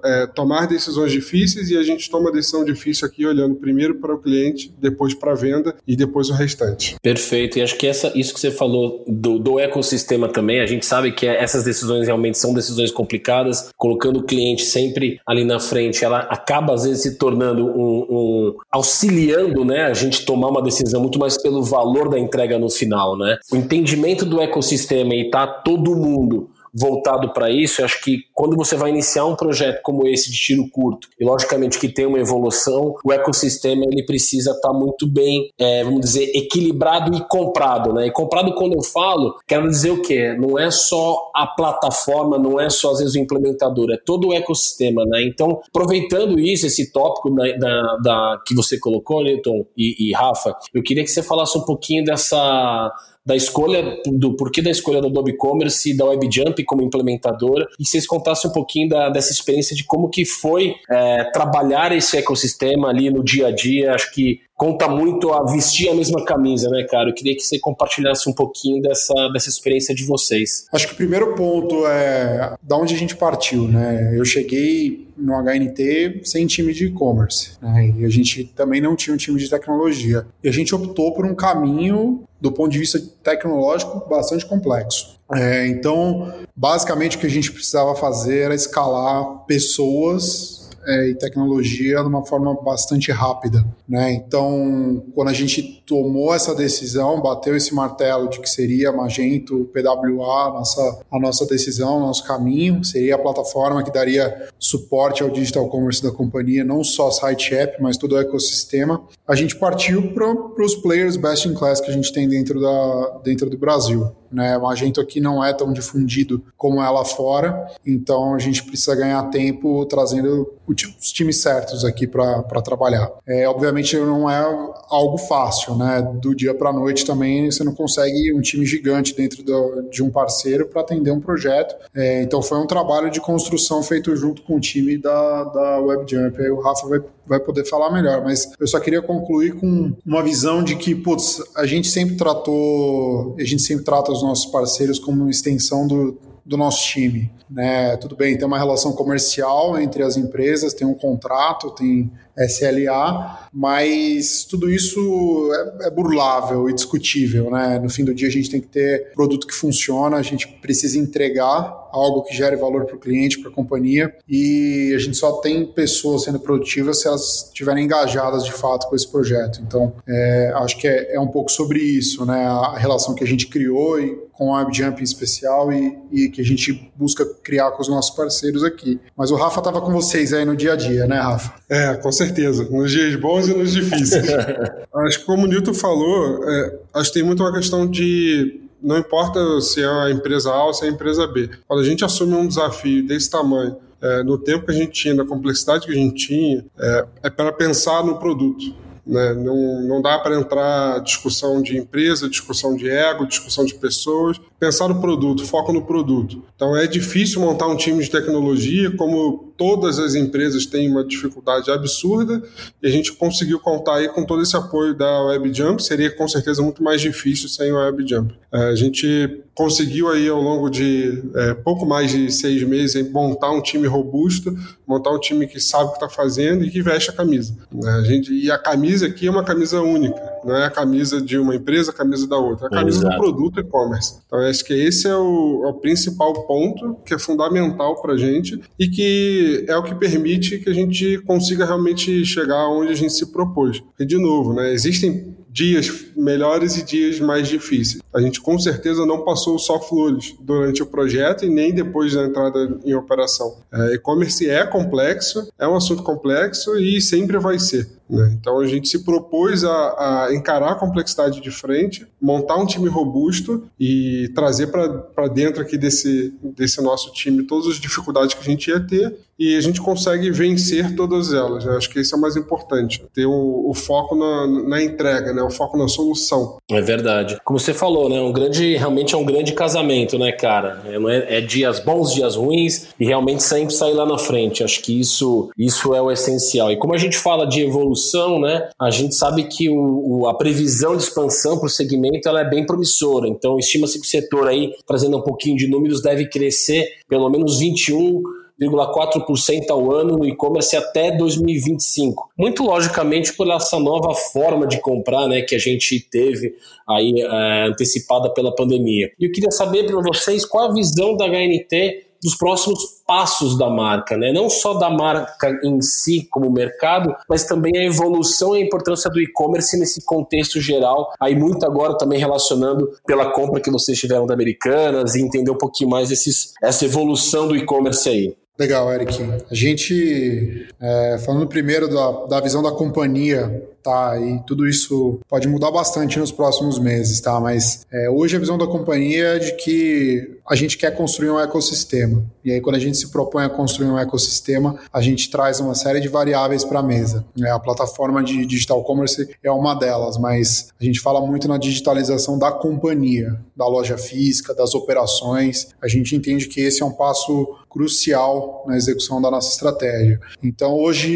é, 0.05 0.27
tomar 0.27 0.67
decisões 0.67 1.11
difíceis 1.11 1.71
e 1.71 1.77
a 1.77 1.83
gente 1.83 2.09
toma 2.09 2.31
decisão 2.31 2.63
difícil 2.63 3.07
aqui 3.07 3.25
olhando 3.25 3.55
primeiro 3.55 3.95
para 3.95 4.13
o 4.13 4.19
cliente, 4.19 4.71
depois 4.79 5.15
para 5.15 5.31
a 5.31 5.35
venda 5.35 5.75
e 5.87 5.95
depois 5.95 6.29
o 6.29 6.33
restante. 6.33 6.95
Perfeito. 7.01 7.57
E 7.57 7.63
acho 7.63 7.75
que 7.75 7.87
essa, 7.87 8.11
isso 8.15 8.33
que 8.33 8.39
você 8.39 8.51
falou 8.51 9.03
do, 9.07 9.39
do 9.39 9.59
ecossistema 9.59 10.29
também, 10.29 10.61
a 10.61 10.65
gente 10.67 10.85
sabe 10.85 11.11
que 11.11 11.25
essas 11.25 11.63
decisões 11.63 12.05
realmente 12.05 12.37
são 12.37 12.53
decisões 12.53 12.91
complicadas, 12.91 13.71
colocando 13.75 14.19
o 14.19 14.23
cliente 14.23 14.63
sempre 14.63 15.19
ali 15.25 15.43
na 15.43 15.59
frente, 15.59 16.05
ela 16.05 16.19
acaba 16.19 16.75
às 16.75 16.83
vezes 16.83 17.01
se 17.01 17.16
tornando 17.17 17.65
um, 17.65 18.05
um 18.09 18.55
auxiliando 18.71 19.65
né, 19.65 19.83
a 19.83 19.93
gente 19.93 20.25
tomar 20.25 20.47
uma 20.47 20.61
decisão 20.61 21.01
muito 21.01 21.19
mais 21.19 21.41
pelo 21.41 21.63
valor 21.63 22.09
da 22.09 22.19
entrega 22.19 22.57
no 22.57 22.69
final. 22.69 23.17
Né? 23.17 23.37
O 23.51 23.55
entendimento 23.55 24.25
do 24.25 24.41
ecossistema 24.41 25.13
e 25.15 25.29
tá 25.29 25.47
todo 25.47 25.95
mundo 25.95 26.49
voltado 26.73 27.33
para 27.33 27.49
isso, 27.49 27.81
eu 27.81 27.85
acho 27.85 28.01
que 28.01 28.23
quando 28.33 28.55
você 28.55 28.75
vai 28.75 28.89
iniciar 28.89 29.25
um 29.25 29.35
projeto 29.35 29.81
como 29.81 30.07
esse 30.07 30.31
de 30.31 30.37
tiro 30.37 30.69
curto, 30.69 31.07
e 31.19 31.25
logicamente 31.25 31.79
que 31.79 31.89
tem 31.89 32.05
uma 32.05 32.19
evolução, 32.19 32.95
o 33.03 33.11
ecossistema 33.11 33.83
ele 33.91 34.05
precisa 34.05 34.51
estar 34.51 34.69
tá 34.69 34.73
muito 34.73 35.07
bem, 35.07 35.51
é, 35.57 35.83
vamos 35.83 36.01
dizer, 36.01 36.31
equilibrado 36.35 37.15
e 37.15 37.21
comprado, 37.27 37.93
né? 37.93 38.07
E 38.07 38.11
comprado 38.11 38.53
quando 38.55 38.73
eu 38.73 38.83
falo, 38.83 39.35
quero 39.47 39.67
dizer 39.67 39.91
o 39.91 40.01
quê? 40.01 40.35
Não 40.37 40.57
é 40.57 40.69
só 40.71 41.31
a 41.35 41.47
plataforma, 41.47 42.37
não 42.37 42.59
é 42.59 42.69
só 42.69 42.91
às 42.91 42.99
vezes 42.99 43.15
o 43.15 43.19
implementador, 43.19 43.91
é 43.91 43.97
todo 43.97 44.29
o 44.29 44.33
ecossistema, 44.33 45.05
né? 45.05 45.23
Então, 45.23 45.61
aproveitando 45.67 46.39
isso, 46.39 46.65
esse 46.65 46.91
tópico 46.91 47.29
da, 47.33 47.51
da, 47.57 47.97
da 47.97 48.41
que 48.45 48.55
você 48.55 48.79
colocou, 48.79 49.23
Newton 49.23 49.65
e, 49.77 50.09
e 50.09 50.13
Rafa, 50.13 50.55
eu 50.73 50.83
queria 50.83 51.03
que 51.03 51.09
você 51.09 51.23
falasse 51.23 51.57
um 51.57 51.61
pouquinho 51.61 52.03
dessa 52.03 52.91
da 53.27 53.35
escolha, 53.35 53.97
do 54.05 54.37
porquê 54.37 54.61
da 54.61 54.71
escolha 54.71 55.01
do 55.01 55.07
Adobe 55.07 55.35
Commerce 55.35 55.91
e 55.91 55.97
da 55.97 56.05
WebJump 56.05 56.63
como 56.63 56.81
implementadora, 56.81 57.67
e 57.77 57.85
vocês 57.85 58.07
contassem 58.07 58.49
um 58.49 58.53
pouquinho 58.53 58.87
da, 58.87 59.09
dessa 59.09 59.33
experiência 59.33 59.75
de 59.75 59.83
como 59.83 60.09
que 60.09 60.23
foi 60.23 60.75
é, 60.89 61.25
trabalhar 61.31 61.91
esse 61.91 62.15
ecossistema 62.15 62.87
ali 62.87 63.09
no 63.09 63.21
dia 63.21 63.47
a 63.47 63.51
dia, 63.51 63.93
acho 63.93 64.13
que 64.13 64.39
conta 64.57 64.87
muito 64.87 65.31
a 65.31 65.43
vestir 65.45 65.87
a 65.87 65.95
mesma 65.95 66.25
camisa, 66.25 66.67
né, 66.69 66.83
cara? 66.83 67.09
Eu 67.09 67.13
queria 67.13 67.35
que 67.35 67.43
você 67.43 67.59
compartilhasse 67.59 68.27
um 68.27 68.33
pouquinho 68.33 68.81
dessa, 68.81 69.13
dessa 69.31 69.47
experiência 69.47 69.93
de 69.93 70.03
vocês. 70.03 70.65
Acho 70.73 70.87
que 70.87 70.93
o 70.93 70.97
primeiro 70.97 71.35
ponto 71.35 71.85
é 71.85 72.55
da 72.61 72.75
onde 72.75 72.95
a 72.95 72.97
gente 72.97 73.15
partiu, 73.15 73.67
né? 73.67 74.17
Eu 74.17 74.25
cheguei 74.25 75.07
no 75.15 75.33
HNT 75.33 76.21
sem 76.23 76.47
time 76.47 76.73
de 76.73 76.87
e-commerce, 76.87 77.51
né? 77.61 77.93
E 77.97 78.03
a 78.03 78.09
gente 78.09 78.45
também 78.55 78.81
não 78.81 78.95
tinha 78.95 79.13
um 79.13 79.17
time 79.17 79.37
de 79.39 79.47
tecnologia. 79.47 80.25
E 80.43 80.49
a 80.49 80.51
gente 80.51 80.73
optou 80.73 81.13
por 81.13 81.25
um 81.25 81.35
caminho, 81.35 82.23
do 82.41 82.51
ponto 82.51 82.71
de 82.71 82.79
vista 82.79 82.99
tecnológico, 83.23 84.09
bastante 84.09 84.45
complexo. 84.45 85.17
É, 85.33 85.67
então, 85.67 86.33
basicamente, 86.55 87.17
o 87.17 87.19
que 87.19 87.27
a 87.27 87.29
gente 87.29 87.51
precisava 87.51 87.93
fazer 87.95 88.39
era 88.39 88.55
escalar 88.55 89.45
pessoas 89.45 90.66
é, 90.87 91.09
e 91.09 91.15
tecnologia 91.15 92.01
de 92.01 92.07
uma 92.07 92.25
forma 92.25 92.55
bastante 92.61 93.11
rápida. 93.11 93.63
Né? 93.87 94.13
Então, 94.13 95.03
quando 95.13 95.27
a 95.27 95.33
gente 95.33 95.76
tomou 95.87 96.35
essa 96.35 96.53
decisão, 96.53 97.21
bateu 97.21 97.55
esse 97.55 97.73
martelo 97.73 98.29
de 98.29 98.41
que 98.41 98.49
seria 98.49 98.91
Magento, 98.91 99.69
PWA, 99.73 100.49
nossa, 100.49 100.99
a 101.09 101.17
nossa 101.17 101.45
decisão, 101.45 102.01
nosso 102.01 102.25
caminho, 102.25 102.83
seria 102.83 103.15
a 103.15 103.17
plataforma 103.17 103.81
que 103.81 103.91
daria 103.91 104.49
suporte 104.59 105.23
ao 105.23 105.29
digital 105.29 105.69
commerce 105.69 106.03
da 106.03 106.11
companhia, 106.11 106.65
não 106.65 106.83
só 106.83 107.09
site 107.09 107.55
app, 107.55 107.81
mas 107.81 107.95
todo 107.95 108.15
o 108.15 108.19
ecossistema. 108.19 109.01
A 109.25 109.33
gente 109.33 109.55
partiu 109.55 110.13
para 110.13 110.63
os 110.63 110.75
players 110.75 111.15
best 111.15 111.47
in 111.47 111.53
class 111.53 111.79
que 111.79 111.89
a 111.89 111.93
gente 111.93 112.11
tem 112.11 112.27
dentro, 112.27 112.59
da, 112.59 113.19
dentro 113.23 113.49
do 113.49 113.57
Brasil. 113.57 114.11
Né? 114.31 114.57
O 114.57 114.63
Magento 114.63 114.99
aqui 114.99 115.21
não 115.21 115.43
é 115.43 115.53
tão 115.53 115.71
difundido 115.71 116.43
como 116.57 116.81
é 116.81 116.89
lá 116.89 117.05
fora, 117.05 117.67
então 117.85 118.35
a 118.35 118.39
gente 118.39 118.63
precisa 118.63 118.95
ganhar 118.95 119.23
tempo 119.29 119.85
trazendo 119.85 120.53
os 120.67 121.11
times 121.11 121.41
certos 121.41 121.85
aqui 121.85 122.05
para 122.05 122.61
trabalhar. 122.61 123.09
É, 123.25 123.47
obviamente 123.47 123.95
não 123.97 124.29
é 124.29 124.43
algo 124.89 125.17
fácil, 125.17 125.75
né? 125.77 126.01
Do 126.21 126.35
dia 126.35 126.53
para 126.53 126.69
a 126.69 126.73
noite 126.73 127.05
também 127.05 127.51
você 127.51 127.63
não 127.63 127.73
consegue 127.73 128.33
um 128.33 128.41
time 128.41 128.65
gigante 128.65 129.15
dentro 129.15 129.43
do, 129.43 129.83
de 129.89 130.03
um 130.03 130.09
parceiro 130.09 130.67
para 130.67 130.81
atender 130.81 131.11
um 131.11 131.19
projeto. 131.19 131.75
É, 131.95 132.21
então 132.21 132.41
foi 132.41 132.57
um 132.57 132.67
trabalho 132.67 133.09
de 133.09 133.21
construção 133.21 133.83
feito 133.83 134.15
junto 134.15 134.41
com 134.41 134.55
o 134.55 134.59
time 134.59 134.97
da, 134.97 135.43
da 135.45 135.79
WebJump. 135.79 136.39
Aí 136.39 136.49
o 136.49 136.59
Rafa 136.59 136.87
vai 136.87 136.99
vai 137.27 137.39
poder 137.39 137.65
falar 137.65 137.91
melhor, 137.91 138.23
mas 138.23 138.53
eu 138.57 138.65
só 138.65 138.79
queria 138.79 139.01
concluir 139.01 139.53
com 139.55 139.93
uma 140.05 140.23
visão 140.23 140.63
de 140.63 140.75
que, 140.77 140.95
putz, 140.95 141.43
a 141.55 141.65
gente 141.65 141.87
sempre 141.89 142.15
tratou, 142.15 143.35
a 143.37 143.43
gente 143.43 143.61
sempre 143.61 143.83
trata 143.83 144.11
os 144.11 144.23
nossos 144.23 144.45
parceiros 144.45 144.97
como 144.97 145.23
uma 145.23 145.29
extensão 145.29 145.85
do, 145.85 146.17
do 146.45 146.55
nosso 146.55 146.85
time. 146.87 147.29
Né? 147.49 147.95
Tudo 147.97 148.15
bem, 148.15 148.37
tem 148.37 148.47
uma 148.47 148.57
relação 148.57 148.93
comercial 148.93 149.79
entre 149.79 150.03
as 150.03 150.17
empresas, 150.17 150.73
tem 150.73 150.87
um 150.87 150.93
contrato, 150.93 151.71
tem 151.71 152.09
SLA, 152.45 153.47
mas 153.53 154.45
tudo 154.45 154.69
isso 154.69 155.49
é, 155.81 155.87
é, 155.87 155.89
burlável 155.89 156.69
e 156.69 156.73
discutível, 156.73 157.49
né? 157.49 157.79
No 157.79 157.89
fim 157.89 158.03
do 158.05 158.13
dia 158.13 158.27
a 158.27 158.31
gente 158.31 158.49
tem 158.49 158.61
que 158.61 158.67
ter 158.67 159.11
produto 159.13 159.47
que 159.47 159.53
funciona, 159.53 160.17
a 160.17 160.21
gente 160.21 160.47
precisa 160.61 160.99
entregar 160.99 161.87
algo 161.91 162.21
que 162.23 162.35
gere 162.35 162.55
valor 162.55 162.85
para 162.85 162.95
o 162.95 162.99
cliente, 162.99 163.39
para 163.39 163.49
a 163.49 163.53
companhia, 163.53 164.13
e 164.27 164.93
a 164.95 164.99
gente 164.99 165.17
só 165.17 165.33
tem 165.39 165.65
pessoas 165.65 166.23
sendo 166.23 166.39
produtivas 166.39 167.01
se 167.01 167.07
elas 167.07 167.47
estiverem 167.47 167.85
engajadas 167.85 168.45
de 168.45 168.51
fato 168.51 168.87
com 168.87 168.95
esse 168.95 169.09
projeto. 169.09 169.59
Então, 169.65 169.93
é, 170.07 170.51
acho 170.57 170.77
que 170.77 170.87
é, 170.87 171.15
é, 171.15 171.19
um 171.19 171.27
pouco 171.27 171.51
sobre 171.51 171.79
isso, 171.79 172.25
né? 172.25 172.45
A 172.45 172.77
relação 172.77 173.15
que 173.15 173.23
a 173.23 173.27
gente 173.27 173.47
criou 173.47 173.99
e 173.99 174.27
com 174.33 174.53
a 174.53 174.59
WebJump 174.59 174.99
em 174.99 175.03
especial 175.03 175.73
e, 175.73 175.97
e 176.11 176.29
que 176.29 176.39
a 176.39 176.45
gente 176.45 176.91
busca 176.95 177.25
criar 177.43 177.71
com 177.71 177.81
os 177.81 177.87
nossos 177.87 178.15
parceiros 178.15 178.63
aqui. 178.63 178.99
Mas 179.17 179.31
o 179.31 179.35
Rafa 179.35 179.59
estava 179.59 179.81
com 179.81 179.91
vocês 179.91 180.31
aí 180.31 180.45
no 180.45 180.55
dia 180.55 180.73
a 180.73 180.75
dia, 180.75 181.07
né, 181.07 181.19
Rafa? 181.19 181.55
É, 181.67 181.95
com 181.95 182.11
certeza. 182.11 182.26
Nos 182.69 182.91
dias 182.91 183.15
bons 183.15 183.47
e 183.47 183.53
nos 183.53 183.71
difíceis. 183.71 184.27
acho 184.93 185.19
que 185.19 185.25
como 185.25 185.43
o 185.43 185.47
Nilton 185.47 185.73
falou, 185.73 186.43
é, 186.49 186.79
acho 186.95 187.11
que 187.11 187.19
tem 187.19 187.27
muito 187.27 187.43
uma 187.43 187.53
questão 187.53 187.85
de 187.85 188.61
não 188.81 188.97
importa 188.97 189.59
se 189.61 189.81
é 189.81 189.87
a 189.87 190.11
empresa 190.11 190.51
A 190.51 190.65
ou 190.65 190.73
se 190.73 190.85
é 190.85 190.87
a 190.87 190.91
empresa 190.91 191.27
B. 191.27 191.49
Quando 191.67 191.81
a 191.81 191.85
gente 191.85 192.05
assume 192.05 192.33
um 192.35 192.47
desafio 192.47 193.05
desse 193.05 193.29
tamanho, 193.29 193.75
é, 194.01 194.23
no 194.23 194.37
tempo 194.37 194.65
que 194.65 194.71
a 194.71 194.75
gente 194.75 194.91
tinha, 194.91 195.13
na 195.13 195.25
complexidade 195.25 195.85
que 195.85 195.91
a 195.91 195.95
gente 195.95 196.27
tinha, 196.27 196.65
é, 196.77 197.05
é 197.23 197.29
para 197.29 197.51
pensar 197.51 198.03
no 198.03 198.17
produto. 198.19 198.73
Né? 199.05 199.33
Não, 199.33 199.81
não 199.83 200.01
dá 200.01 200.19
para 200.19 200.37
entrar 200.37 200.99
discussão 200.99 201.61
de 201.61 201.77
empresa, 201.77 202.29
discussão 202.29 202.75
de 202.75 202.89
ego, 202.89 203.25
discussão 203.25 203.65
de 203.65 203.73
pessoas. 203.75 204.39
Pensar 204.59 204.87
no 204.87 204.99
produto, 204.99 205.45
foco 205.45 205.71
no 205.71 205.83
produto. 205.83 206.43
Então 206.55 206.75
é 206.75 206.87
difícil 206.87 207.41
montar 207.41 207.67
um 207.67 207.77
time 207.77 208.03
de 208.03 208.09
tecnologia, 208.09 208.89
como 208.95 209.53
todas 209.55 209.99
as 209.99 210.15
empresas 210.15 210.65
têm 210.65 210.89
uma 210.89 211.03
dificuldade 211.03 211.69
absurda, 211.71 212.41
e 212.81 212.87
a 212.87 212.89
gente 212.89 213.13
conseguiu 213.13 213.59
contar 213.59 213.95
aí 213.95 214.07
com 214.07 214.23
todo 214.23 214.41
esse 214.41 214.55
apoio 214.55 214.95
da 214.95 215.23
WebJump. 215.25 215.81
Seria 215.81 216.09
com 216.09 216.27
certeza 216.27 216.61
muito 216.61 216.81
mais 216.83 217.01
difícil 217.01 217.49
sem 217.49 217.71
o 217.71 217.75
WebJump. 217.75 218.33
É, 218.51 218.69
a 218.69 218.75
gente 218.75 219.43
conseguiu 219.53 220.09
aí 220.09 220.29
ao 220.29 220.39
longo 220.39 220.69
de 220.69 221.23
é, 221.35 221.53
pouco 221.55 221.85
mais 221.85 222.11
de 222.11 222.31
seis 222.31 222.61
meses 222.63 223.11
montar 223.11 223.51
um 223.51 223.61
time 223.61 223.87
robusto, 223.87 224.55
montar 224.85 225.11
um 225.11 225.19
time 225.19 225.47
que 225.47 225.59
sabe 225.59 225.85
o 225.85 225.89
que 225.89 225.95
está 225.95 226.07
fazendo 226.07 226.63
e 226.63 226.69
que 226.69 226.81
veste 226.81 227.09
a 227.09 227.13
camisa. 227.13 227.57
Né? 227.71 227.91
A 227.91 228.03
gente, 228.03 228.31
e 228.31 228.51
a 228.51 228.57
camisa 228.57 229.07
aqui 229.07 229.27
é 229.27 229.31
uma 229.31 229.43
camisa 229.43 229.81
única, 229.81 230.21
não 230.45 230.55
é 230.55 230.65
a 230.65 230.69
camisa 230.69 231.19
de 231.19 231.37
uma 231.37 231.55
empresa, 231.55 231.91
a 231.91 231.93
camisa 231.93 232.27
da 232.27 232.37
outra, 232.37 232.67
é 232.67 232.67
a 232.67 232.71
camisa 232.71 232.99
Exato. 232.99 233.15
do 233.15 233.19
produto 233.19 233.59
e-commerce. 233.59 234.19
Então 234.27 234.39
acho 234.49 234.63
que 234.63 234.73
esse 234.73 235.07
é 235.07 235.15
o, 235.15 235.63
é 235.65 235.69
o 235.69 235.73
principal 235.73 236.33
ponto 236.45 236.97
que 237.05 237.13
é 237.13 237.19
fundamental 237.19 238.01
para 238.01 238.13
a 238.13 238.17
gente 238.17 238.59
e 238.79 238.87
que 238.87 239.65
é 239.67 239.75
o 239.75 239.83
que 239.83 239.95
permite 239.95 240.59
que 240.59 240.69
a 240.69 240.73
gente 240.73 241.19
consiga 241.25 241.65
realmente 241.65 242.25
chegar 242.25 242.67
onde 242.69 242.91
a 242.91 242.95
gente 242.95 243.13
se 243.13 243.31
propôs. 243.31 243.81
E 243.99 244.05
de 244.05 244.17
novo, 244.17 244.53
né, 244.53 244.71
existem 244.73 245.35
dias 245.57 246.05
melhores 246.15 246.77
e 246.77 246.83
dias 246.83 247.19
mais 247.19 247.47
difíceis. 247.47 247.99
A 248.13 248.21
gente 248.21 248.39
com 248.39 248.59
certeza 248.59 249.07
não 249.07 249.23
passou 249.23 249.57
só 249.57 249.79
flores 249.79 250.35
durante 250.39 250.83
o 250.83 250.85
projeto 250.85 251.45
e 251.45 251.49
nem 251.49 251.73
depois 251.73 252.13
da 252.13 252.25
entrada 252.25 252.77
em 252.85 252.93
operação. 252.93 253.57
É, 253.73 253.95
e-commerce 253.95 254.47
é 254.47 254.63
complexo, 254.67 255.51
é 255.57 255.67
um 255.67 255.75
assunto 255.75 256.03
complexo 256.03 256.77
e 256.77 257.01
sempre 257.01 257.39
vai 257.39 257.57
ser. 257.57 257.89
Né? 258.07 258.37
Então 258.39 258.59
a 258.59 258.67
gente 258.67 258.87
se 258.87 259.03
propôs 259.03 259.63
a, 259.63 260.27
a, 260.27 260.35
encarar 260.35 260.73
a 260.73 260.75
complexidade 260.75 261.41
de 261.41 261.49
frente, 261.49 262.05
montar 262.21 262.57
um 262.57 262.65
time 262.67 262.87
robusto 262.87 263.67
e 263.79 264.31
trazer 264.35 264.67
para 264.67 265.27
dentro 265.27 265.63
aqui 265.63 265.75
desse, 265.75 266.35
desse 266.55 266.79
nosso 266.81 267.11
time 267.13 267.43
todas 267.43 267.67
as 267.67 267.79
dificuldades 267.79 268.35
que 268.35 268.41
a 268.41 268.45
gente 268.45 268.69
ia 268.69 268.79
ter 268.79 269.17
e 269.39 269.55
a 269.55 269.61
gente 269.61 269.81
consegue 269.81 270.31
vencer 270.31 270.95
todas 270.95 271.33
elas. 271.33 271.67
Acho 271.67 271.89
que 271.89 271.99
isso 271.99 272.15
é 272.15 272.19
mais 272.19 272.35
importante, 272.35 273.03
ter 273.13 273.25
o, 273.25 273.69
o 273.69 273.73
foco 273.73 274.15
na, 274.15 274.47
na, 274.47 274.83
entrega, 274.83 275.33
né? 275.33 275.41
o 275.41 275.49
foco 275.49 275.77
na 275.77 275.87
solução. 275.87 276.57
É 276.69 276.81
verdade. 276.81 277.37
Como 277.43 277.59
você 277.59 277.73
falou, 277.73 278.09
né? 278.09 278.19
um 278.19 278.31
grande, 278.31 278.75
realmente 278.75 279.13
é 279.13 279.17
um 279.17 279.25
grande 279.25 279.53
casamento, 279.53 280.17
né, 280.17 280.31
cara? 280.31 280.81
É, 280.85 281.37
é 281.37 281.41
dias 281.41 281.79
bons, 281.79 282.13
dias 282.13 282.35
ruins 282.35 282.87
e 282.99 283.05
realmente 283.05 283.43
sempre 283.43 283.73
sair 283.73 283.93
lá 283.93 284.05
na 284.05 284.17
frente. 284.17 284.63
Acho 284.63 284.81
que 284.81 284.99
isso, 284.99 285.49
isso 285.57 285.93
é 285.93 286.01
o 286.01 286.11
essencial. 286.11 286.71
E 286.71 286.77
como 286.77 286.93
a 286.93 286.97
gente 286.97 287.17
fala 287.17 287.45
de 287.45 287.61
evolução, 287.61 288.39
né? 288.39 288.69
a 288.79 288.89
gente 288.89 289.15
sabe 289.15 289.43
que 289.43 289.69
o, 289.69 290.21
o 290.21 290.27
a 290.27 290.35
previsão 290.35 290.95
de 290.95 291.03
expansão 291.03 291.57
para 291.57 291.67
o 291.67 291.69
segmento 291.69 292.27
ela 292.27 292.41
é 292.41 292.49
bem 292.49 292.65
promissora. 292.65 293.27
Então, 293.27 293.57
estima-se 293.59 293.99
que 293.99 294.05
o 294.05 294.09
setor 294.09 294.47
aí, 294.47 294.71
trazendo 294.85 295.17
um 295.17 295.21
pouquinho 295.21 295.55
de 295.55 295.67
números, 295.67 296.01
deve 296.01 296.27
crescer 296.27 296.87
pelo 297.07 297.29
menos 297.29 297.59
21 297.59 298.21
0,4% 298.61 299.69
ao 299.69 299.91
ano 299.91 300.17
no 300.17 300.25
e-commerce 300.25 300.75
até 300.75 301.11
2025. 301.11 302.29
Muito 302.37 302.63
logicamente 302.63 303.33
por 303.33 303.49
essa 303.49 303.79
nova 303.79 304.13
forma 304.13 304.67
de 304.67 304.79
comprar 304.79 305.27
né, 305.27 305.41
que 305.41 305.55
a 305.55 305.59
gente 305.59 305.99
teve 306.09 306.55
aí 306.87 307.21
é, 307.21 307.67
antecipada 307.67 308.33
pela 308.33 308.53
pandemia. 308.53 309.11
E 309.19 309.25
eu 309.25 309.31
queria 309.31 309.51
saber 309.51 309.85
para 309.85 310.01
vocês 310.01 310.45
qual 310.45 310.69
a 310.69 310.73
visão 310.73 311.15
da 311.15 311.27
HNT 311.27 312.07
dos 312.21 312.35
próximos 312.35 312.79
passos 313.05 313.57
da 313.57 313.69
marca, 313.69 314.17
né? 314.17 314.31
Não 314.33 314.49
só 314.49 314.73
da 314.73 314.89
marca 314.89 315.59
em 315.63 315.81
si 315.81 316.27
como 316.29 316.51
mercado, 316.51 317.15
mas 317.29 317.45
também 317.45 317.77
a 317.77 317.85
evolução 317.85 318.55
e 318.55 318.61
a 318.61 318.65
importância 318.65 319.09
do 319.09 319.21
e-commerce 319.21 319.77
nesse 319.79 320.03
contexto 320.05 320.59
geral. 320.59 321.11
Aí 321.19 321.35
muito 321.35 321.65
agora 321.65 321.97
também 321.97 322.19
relacionando 322.19 322.91
pela 323.05 323.31
compra 323.31 323.61
que 323.61 323.71
vocês 323.71 323.97
tiveram 323.97 324.25
da 324.25 324.33
Americanas 324.33 325.15
e 325.15 325.21
entender 325.21 325.51
um 325.51 325.57
pouquinho 325.57 325.89
mais 325.89 326.09
desses, 326.09 326.53
essa 326.61 326.85
evolução 326.85 327.47
do 327.47 327.55
e-commerce 327.55 328.09
aí. 328.09 328.35
Legal, 328.59 328.91
Eric. 328.91 329.21
A 329.51 329.53
gente, 329.53 330.67
é, 330.79 331.17
falando 331.23 331.47
primeiro 331.47 331.87
da, 331.87 332.25
da 332.25 332.39
visão 332.39 332.63
da 332.63 332.71
companhia, 332.71 333.63
tá? 333.83 334.19
E 334.19 334.41
tudo 334.45 334.67
isso 334.67 335.19
pode 335.27 335.47
mudar 335.47 335.71
bastante 335.71 336.19
nos 336.19 336.31
próximos 336.31 336.79
meses, 336.79 337.19
tá? 337.21 337.39
Mas 337.39 337.85
é, 337.91 338.09
hoje 338.09 338.35
a 338.35 338.39
visão 338.39 338.57
da 338.57 338.67
companhia 338.67 339.35
é 339.35 339.39
de 339.39 339.53
que 339.53 340.37
a 340.47 340.55
gente 340.55 340.77
quer 340.77 340.95
construir 340.95 341.29
um 341.29 341.39
ecossistema. 341.39 342.23
E 342.43 342.51
aí, 342.51 342.61
quando 342.61 342.77
a 342.77 342.79
gente 342.79 342.97
se 342.97 343.11
propõe 343.11 343.43
a 343.43 343.49
construir 343.49 343.89
um 343.89 343.99
ecossistema, 343.99 344.79
a 344.91 345.01
gente 345.01 345.29
traz 345.29 345.59
uma 345.59 345.75
série 345.75 345.99
de 345.99 346.07
variáveis 346.07 346.63
para 346.63 346.79
a 346.79 346.83
mesa. 346.83 347.25
É, 347.43 347.49
a 347.49 347.59
plataforma 347.59 348.23
de 348.23 348.45
digital 348.45 348.83
commerce 348.83 349.29
é 349.43 349.51
uma 349.51 349.73
delas, 349.73 350.17
mas 350.17 350.69
a 350.79 350.83
gente 350.83 350.99
fala 350.99 351.19
muito 351.25 351.47
na 351.47 351.57
digitalização 351.57 352.39
da 352.39 352.51
companhia, 352.51 353.37
da 353.55 353.67
loja 353.67 353.97
física, 353.97 354.53
das 354.53 354.73
operações. 354.73 355.67
A 355.81 355.87
gente 355.87 356.15
entende 356.15 356.47
que 356.47 356.61
esse 356.61 356.81
é 356.81 356.85
um 356.85 356.93
passo 356.93 357.57
crucial 357.69 358.63
na 358.65 358.75
execução 358.75 359.21
da 359.21 359.29
nossa 359.29 359.51
estratégia. 359.51 360.19
Então, 360.41 360.73
hoje, 360.73 361.11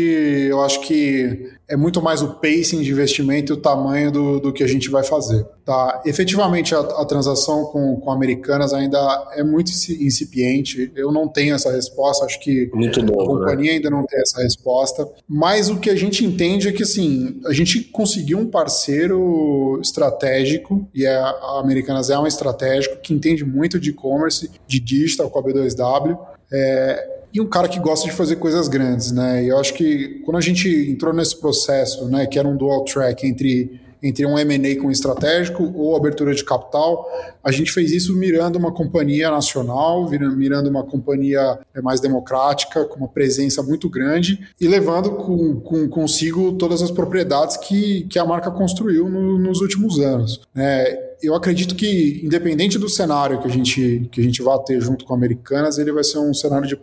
eu 0.50 0.62
acho 0.62 0.82
que 0.82 1.50
é 1.72 1.78
muito 1.78 2.02
mais 2.02 2.22
o 2.22 2.34
pacing 2.34 2.82
de 2.82 2.92
investimento 2.92 3.54
e 3.54 3.56
o 3.56 3.58
tamanho 3.58 4.12
do, 4.12 4.40
do 4.42 4.52
que 4.52 4.62
a 4.62 4.68
gente 4.68 4.90
vai 4.90 5.04
fazer. 5.04 5.46
Tá? 5.64 6.02
Efetivamente, 6.06 6.76
a, 6.76 6.80
a 6.80 7.06
transação 7.06 7.64
com, 7.66 7.96
com 7.96 8.12
Americanas 8.12 8.74
ainda 8.74 9.00
é 9.34 9.42
muito 9.42 9.72
incipiente. 9.72 10.92
Eu 10.94 11.14
não 11.14 11.30
tenho 11.30 11.56
essa 11.56 11.72
resposta, 11.72 12.26
acho 12.26 12.42
que 12.42 12.70
muito 12.74 13.02
novo, 13.02 13.22
a 13.22 13.24
né? 13.24 13.46
companhia 13.46 13.72
né? 13.72 13.78
ainda 13.78 13.90
não 13.90 14.06
tem 14.06 14.20
essa 14.20 14.44
resposta. 14.44 15.08
Mas 15.26 15.70
o 15.70 15.80
que 15.80 15.90
a 15.90 15.96
gente 15.96 16.26
entende 16.26 16.68
é 16.68 16.74
que 16.74 16.84
assim, 16.84 17.40
a 17.46 17.54
gente 17.54 17.80
conseguiu 17.86 18.38
um 18.38 18.48
parceiro 18.48 19.80
estratégico, 19.82 20.86
e 20.94 21.06
é, 21.06 21.16
a 21.16 21.62
Americanas 21.64 22.10
é 22.10 22.20
um 22.20 22.28
estratégico 22.28 22.98
que 23.02 23.14
entende 23.14 23.46
muito 23.46 23.80
de 23.80 23.92
e-commerce, 23.92 24.52
de 24.68 24.78
digital 24.78 25.30
com 25.30 25.40
a 25.40 25.44
B2W. 25.44 26.20
É, 26.52 27.21
e 27.34 27.40
um 27.40 27.48
cara 27.48 27.68
que 27.68 27.80
gosta 27.80 28.10
de 28.10 28.16
fazer 28.16 28.38
coisas 28.38 28.68
grandes, 28.68 29.12
né? 29.12 29.44
E 29.44 29.50
eu 29.50 29.58
acho 29.58 29.74
que 29.74 30.22
quando 30.26 30.38
a 30.38 30.42
gente 30.42 30.68
entrou 30.90 31.14
nesse 31.14 31.40
processo, 31.40 32.08
né, 32.08 32.26
que 32.26 32.38
era 32.38 32.48
um 32.48 32.58
dual 32.58 32.84
track 32.84 33.26
entre 33.26 33.80
entre 34.04 34.26
um 34.26 34.38
M&A 34.38 34.82
com 34.82 34.90
estratégico 34.90 35.72
ou 35.76 35.96
abertura 35.96 36.34
de 36.34 36.44
capital. 36.44 37.08
A 37.44 37.52
gente 37.52 37.72
fez 37.72 37.92
isso 37.92 38.16
mirando 38.16 38.56
uma 38.56 38.72
companhia 38.72 39.30
nacional, 39.30 40.10
mirando 40.10 40.70
uma 40.70 40.84
companhia 40.84 41.60
é, 41.74 41.82
mais 41.82 42.00
democrática, 42.00 42.84
com 42.86 42.98
uma 42.98 43.08
presença 43.08 43.62
muito 43.62 43.90
grande 43.90 44.40
e 44.60 44.68
levando 44.68 45.12
com, 45.12 45.60
com 45.60 45.88
consigo 45.88 46.54
todas 46.54 46.82
as 46.82 46.90
propriedades 46.90 47.58
que, 47.58 48.04
que 48.10 48.18
a 48.18 48.26
marca 48.26 48.50
construiu 48.50 49.08
no, 49.08 49.38
nos 49.38 49.62
últimos 49.62 50.00
anos. 50.00 50.42
É, 50.56 51.11
eu 51.22 51.36
acredito 51.36 51.76
que, 51.76 52.22
independente 52.24 52.78
do 52.80 52.90
cenário 52.90 53.40
que 53.40 53.48
a 53.48 53.52
gente, 53.52 54.10
que 54.12 54.22
a 54.22 54.24
gente 54.24 54.42
vai 54.42 54.58
ter 54.64 54.82
junto 54.82 55.06
com 55.06 55.14
Americanas, 55.14 55.78
ele 55.78 55.92
vai 55.92 56.04
ser 56.04 56.20
um 56.20 56.34
cenário 56.34 56.68
de 56.68 56.76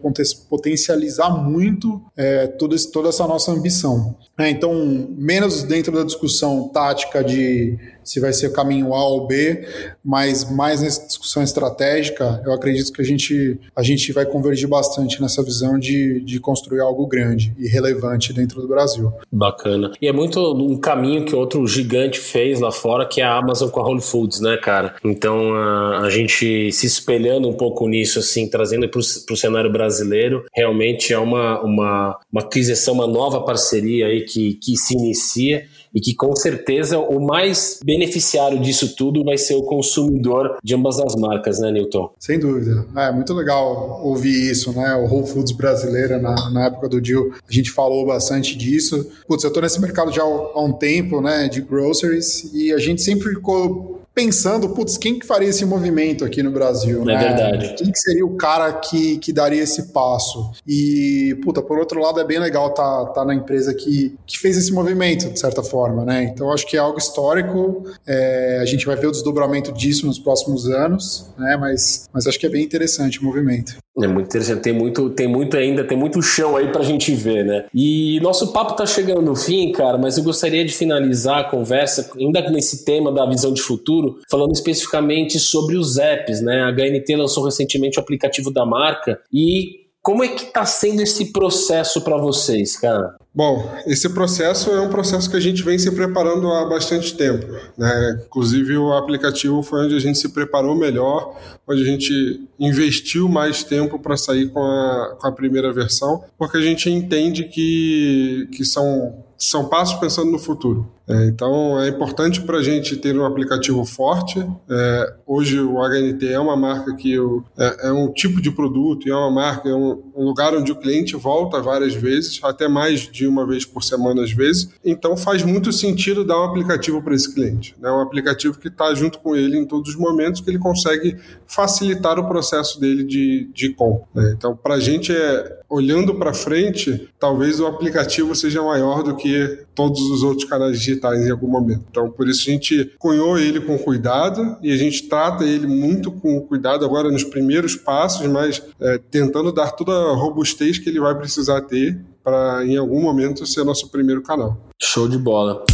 potencializar 0.48 1.31
muito 1.31 2.01
é, 2.16 2.46
toda, 2.46 2.77
toda 2.92 3.09
essa 3.09 3.27
nossa 3.27 3.51
ambição. 3.53 4.16
É, 4.38 4.48
então, 4.48 5.09
menos 5.16 5.62
dentro 5.62 5.92
da 5.92 6.05
discussão 6.05 6.68
tática 6.68 7.24
de 7.24 7.79
se 8.09 8.18
vai 8.21 8.33
ser 8.33 8.47
o 8.47 8.53
caminho 8.53 8.94
A 8.94 9.07
ou 9.07 9.27
B, 9.27 9.66
mas 10.03 10.51
mais 10.51 10.81
nessa 10.81 11.07
discussão 11.07 11.42
estratégica, 11.42 12.42
eu 12.42 12.55
acredito 12.55 12.90
que 12.90 13.03
a 13.03 13.05
gente, 13.05 13.61
a 13.77 13.83
gente 13.83 14.11
vai 14.14 14.25
convergir 14.25 14.66
bastante 14.66 15.21
nessa 15.21 15.42
visão 15.42 15.79
de, 15.79 16.21
de 16.21 16.40
construir 16.40 16.81
algo 16.81 17.07
grande 17.07 17.55
e 17.59 17.68
relevante 17.68 18.33
dentro 18.33 18.62
do 18.62 18.66
Brasil. 18.68 19.12
Bacana. 19.31 19.92
E 20.01 20.09
é 20.09 20.12
muito 20.12 20.40
um 20.40 20.79
caminho 20.79 21.27
que 21.27 21.37
outro 21.37 21.66
gigante 21.66 22.18
fez 22.18 22.61
lá 22.61 22.73
fora, 22.73 23.07
que 23.07 23.21
é 23.21 23.25
a 23.25 23.37
Amazon 23.37 23.68
com 23.68 23.81
a 23.81 23.87
Whole 23.87 24.01
Foods, 24.01 24.40
né, 24.40 24.57
cara? 24.57 24.94
Então, 25.05 25.55
a, 25.55 26.01
a 26.01 26.11
gente 26.11 26.73
se 26.73 26.87
espelhando 26.87 27.47
um 27.47 27.53
pouco 27.53 27.87
nisso, 27.87 28.18
assim, 28.21 28.49
trazendo 28.49 28.88
para 28.88 29.01
o 29.01 29.37
cenário 29.37 29.71
brasileiro, 29.71 30.47
realmente 30.57 31.12
é 31.12 31.18
uma, 31.18 31.61
uma, 31.61 32.18
uma 32.33 32.40
aquisição, 32.40 32.94
uma 32.94 33.07
nova 33.07 33.42
parceria 33.42 34.07
aí 34.07 34.23
que, 34.23 34.55
que 34.55 34.79
se 34.79 34.94
inicia 34.94 35.66
e 35.94 36.01
que 36.01 36.14
com 36.14 36.35
certeza 36.35 36.98
o 36.98 37.20
mais 37.24 37.81
beneficiário 37.85 38.61
disso 38.61 38.94
tudo 38.96 39.24
vai 39.24 39.38
ser 39.38 39.55
o 39.55 39.62
consumidor 39.62 40.59
de 40.62 40.74
ambas 40.74 40.98
as 41.01 41.14
marcas, 41.14 41.59
né, 41.59 41.70
Newton? 41.70 42.11
Sem 42.18 42.38
dúvida. 42.38 42.87
É 42.96 43.12
muito 43.12 43.33
legal 43.35 44.01
ouvir 44.05 44.51
isso, 44.51 44.72
né? 44.72 44.94
O 44.94 45.07
Whole 45.07 45.27
Foods 45.27 45.53
brasileira, 45.53 46.18
na, 46.18 46.51
na 46.51 46.66
época 46.66 46.88
do 46.88 47.01
deal, 47.01 47.31
a 47.48 47.53
gente 47.53 47.70
falou 47.70 48.07
bastante 48.07 48.57
disso. 48.57 49.11
Putz, 49.27 49.44
eu 49.44 49.53
tô 49.53 49.61
nesse 49.61 49.81
mercado 49.81 50.12
já 50.12 50.22
há 50.22 50.62
um 50.62 50.72
tempo, 50.72 51.20
né, 51.20 51.48
de 51.48 51.61
groceries, 51.61 52.51
e 52.53 52.72
a 52.72 52.79
gente 52.79 53.03
sempre 53.03 53.29
ficou 53.31 54.03
pensando, 54.14 54.71
putz, 54.71 54.97
quem 54.97 55.18
que 55.18 55.27
faria 55.27 55.49
esse 55.49 55.64
movimento 55.64 56.25
aqui 56.25 56.42
no 56.42 56.51
Brasil? 56.51 57.03
É 57.03 57.05
né? 57.05 57.18
verdade. 57.18 57.75
Quem 57.77 57.92
que 57.92 57.99
seria 57.99 58.27
o 58.27 58.37
cara 58.37 58.73
que, 58.73 59.18
que 59.18 59.33
daria 59.33 59.62
esse 59.62 59.92
passo? 59.92 60.51
E, 60.66 61.38
puta, 61.44 61.62
por 61.62 61.79
outro 61.79 62.01
lado, 62.01 62.18
é 62.21 62.25
bem 62.25 62.38
legal 62.38 62.68
estar 62.68 63.05
tá, 63.07 63.12
tá 63.12 63.25
na 63.25 63.35
empresa 63.35 63.73
que, 63.73 64.16
que 64.27 64.38
fez 64.38 64.57
esse 64.57 64.73
movimento, 64.73 65.31
de 65.31 65.38
certa 65.38 65.62
forma, 65.62 66.05
né? 66.05 66.25
Então, 66.25 66.53
acho 66.53 66.66
que 66.66 66.77
é 66.77 66.81
algo 66.81 66.99
histórico, 66.99 67.85
é, 68.07 68.59
a 68.61 68.64
gente 68.64 68.85
vai 68.85 68.97
ver 68.97 69.07
o 69.07 69.12
desdobramento 69.12 69.73
disso 69.73 70.07
nos 70.07 70.18
próximos 70.18 70.68
anos, 70.68 71.31
né? 71.38 71.57
Mas, 71.57 72.09
mas 72.12 72.27
acho 72.27 72.38
que 72.38 72.47
é 72.47 72.51
bem 72.51 72.64
interessante 72.64 73.21
o 73.21 73.25
movimento. 73.25 73.77
É 74.01 74.07
muito 74.07 74.27
interessante, 74.27 74.62
tem 74.62 74.73
muito, 74.73 75.11
tem 75.11 75.27
muito 75.27 75.57
ainda, 75.57 75.83
tem 75.83 75.99
muito 75.99 76.23
chão 76.23 76.57
aí 76.57 76.71
pra 76.71 76.83
gente 76.83 77.12
ver, 77.14 77.44
né? 77.44 77.64
E 77.75 78.21
nosso 78.21 78.53
papo 78.53 78.77
tá 78.77 78.87
chegando 78.87 79.23
no 79.23 79.35
fim, 79.35 79.73
cara, 79.73 79.99
mas 79.99 80.16
eu 80.16 80.23
gostaria 80.23 80.64
de 80.64 80.73
finalizar 80.73 81.40
a 81.40 81.44
conversa, 81.44 82.09
ainda 82.16 82.49
nesse 82.49 82.85
tema 82.85 83.11
da 83.12 83.27
visão 83.27 83.53
de 83.53 83.61
futuro, 83.61 84.08
falando 84.31 84.53
especificamente 84.53 85.38
sobre 85.38 85.77
os 85.77 85.99
apps, 85.99 86.40
né? 86.40 86.62
A 86.62 86.71
HNT 86.71 87.16
lançou 87.16 87.44
recentemente 87.44 87.99
o 87.99 88.03
aplicativo 88.03 88.53
da 88.53 88.64
marca 88.64 89.21
e 89.33 89.88
como 90.01 90.25
é 90.25 90.29
que 90.29 90.47
tá 90.47 90.64
sendo 90.64 91.03
esse 91.03 91.33
processo 91.33 92.01
para 92.01 92.16
vocês, 92.16 92.79
cara? 92.79 93.16
Bom, 93.35 93.71
esse 93.87 94.09
processo 94.09 94.71
é 94.71 94.81
um 94.81 94.88
processo 94.88 95.29
que 95.29 95.37
a 95.37 95.40
gente 95.40 95.62
vem 95.62 95.79
se 95.79 95.90
preparando 95.90 96.51
há 96.51 96.64
bastante 96.64 97.14
tempo. 97.14 97.47
Né? 97.77 98.23
Inclusive, 98.25 98.77
o 98.79 98.94
aplicativo 98.94 99.62
foi 99.62 99.85
onde 99.85 99.94
a 99.94 99.99
gente 99.99 100.16
se 100.16 100.31
preparou 100.31 100.75
melhor, 100.75 101.37
onde 101.68 101.83
a 101.83 101.85
gente 101.85 102.40
investiu 102.59 103.29
mais 103.29 103.62
tempo 103.62 103.99
para 103.99 104.16
sair 104.16 104.49
com 104.49 104.62
a, 104.62 105.16
com 105.21 105.27
a 105.27 105.33
primeira 105.33 105.73
versão, 105.73 106.25
porque 106.38 106.57
a 106.57 106.62
gente 106.62 106.88
entende 106.90 107.44
que, 107.44 108.49
que 108.53 108.64
são 108.64 109.25
são 109.38 109.68
passos 109.68 110.01
pensando 110.01 110.33
no 110.33 110.38
futuro. 110.38 110.90
É, 111.09 111.25
então 111.25 111.81
é 111.81 111.88
importante 111.88 112.42
para 112.42 112.59
a 112.59 112.62
gente 112.62 112.94
ter 112.97 113.18
um 113.18 113.25
aplicativo 113.25 113.83
forte. 113.85 114.47
É, 114.68 115.14
hoje 115.27 115.59
o 115.59 115.79
HNT 115.79 116.27
é 116.27 116.38
uma 116.38 116.57
marca 116.57 116.94
que 116.94 117.12
eu, 117.12 117.42
é, 117.57 117.88
é, 117.88 117.92
um 117.92 118.12
tipo 118.12 118.42
de 118.42 118.51
produto, 118.51 119.09
é 119.09 119.14
uma 119.14 119.31
marca, 119.31 119.68
é 119.68 119.75
um, 119.75 120.03
um, 120.14 120.25
lugar 120.25 120.55
onde 120.55 120.71
o 120.71 120.77
cliente 120.77 121.16
volta 121.16 121.62
várias 121.62 121.94
vezes, 121.94 122.38
até 122.42 122.68
mais 122.68 123.01
de 123.01 123.27
uma 123.27 123.47
vez 123.47 123.64
por 123.64 123.83
semana 123.83 124.23
às 124.23 124.33
vezes. 124.33 124.68
Então 124.85 125.16
faz 125.16 125.42
muito 125.42 125.73
sentido 125.73 126.25
dar 126.25 126.38
um 126.38 126.44
aplicativo 126.44 127.01
para 127.03 127.14
esse 127.14 127.33
cliente. 127.33 127.75
Né? 127.81 127.90
Um 127.90 128.01
aplicativo 128.01 128.59
que 128.59 128.68
está 128.68 128.94
junto 128.94 129.18
com 129.18 129.35
ele 129.35 129.57
em 129.57 129.64
todos 129.64 129.90
os 129.90 129.97
momentos, 129.97 130.42
que 130.42 130.51
ele 130.51 130.59
consegue 130.59 131.16
facilitar 131.47 132.18
o 132.18 132.29
processo 132.29 132.79
dele 132.79 133.03
de, 133.03 133.51
de 133.55 133.71
compra. 133.71 134.07
Né? 134.14 134.35
Então 134.37 134.55
para 134.55 134.75
a 134.75 134.81
gente 134.81 135.11
é 135.11 135.59
olhando 135.71 136.14
para 136.14 136.33
frente, 136.33 137.11
talvez 137.18 137.61
o 137.61 137.66
aplicativo 137.66 138.35
seja 138.35 138.62
maior 138.62 139.03
do 139.03 139.14
que 139.14 139.66
todos 139.75 140.01
os 140.01 140.23
outros 140.23 140.49
canais 140.49 140.79
digitais 140.79 140.98
em 141.17 141.31
algum 141.31 141.49
momento. 141.49 141.85
Então, 141.91 142.11
por 142.11 142.29
isso 142.29 142.49
a 142.49 142.53
gente 142.53 142.95
cunhou 142.99 143.39
ele 143.39 143.61
com 143.61 143.79
cuidado 143.79 144.57
e 144.63 144.73
a 144.73 144.77
gente 144.77 145.09
trata 145.09 145.45
ele 145.45 145.67
muito 145.67 146.11
com 146.11 146.41
cuidado 146.41 146.85
agora 146.85 147.11
nos 147.11 147.25
primeiros 147.25 147.77
passos, 147.77 148.27
mas 148.27 148.63
é, 148.81 148.99
tentando 149.11 149.53
dar 149.53 149.73
toda 149.73 149.93
a 149.93 150.15
robustez 150.15 150.79
que 150.79 150.89
ele 150.89 151.01
vai 151.01 151.15
precisar 151.17 151.63
ter 151.63 151.99
para, 152.23 152.65
em 152.65 152.77
algum 152.77 153.01
momento, 153.01 153.47
ser 153.47 153.65
nosso 153.65 153.91
primeiro 153.91 154.23
canal. 154.23 154.59
Show 154.81 155.09
de 155.09 155.17
bola. 155.17 155.65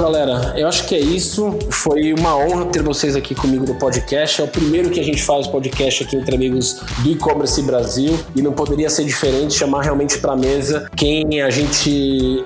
Galera, 0.00 0.54
eu 0.56 0.66
acho 0.66 0.86
que 0.86 0.94
é 0.94 0.98
isso. 0.98 1.56
Foi 1.70 2.12
uma 2.14 2.36
honra 2.36 2.66
ter 2.66 2.82
vocês 2.82 3.14
aqui 3.14 3.34
comigo 3.34 3.66
no 3.66 3.74
podcast. 3.74 4.40
É 4.40 4.44
o 4.44 4.48
primeiro 4.48 4.90
que 4.90 4.98
a 4.98 5.02
gente 5.04 5.22
faz 5.22 5.46
podcast 5.46 6.04
aqui 6.04 6.16
entre 6.16 6.34
amigos 6.34 6.80
do 6.98 7.10
e-commerce 7.10 7.60
Brasil 7.62 8.18
e 8.34 8.40
não 8.40 8.52
poderia 8.52 8.88
ser 8.88 9.04
diferente 9.04 9.54
chamar 9.54 9.82
realmente 9.82 10.18
para 10.18 10.34
mesa 10.36 10.88
quem 10.96 11.42
a 11.42 11.50
gente 11.50 12.44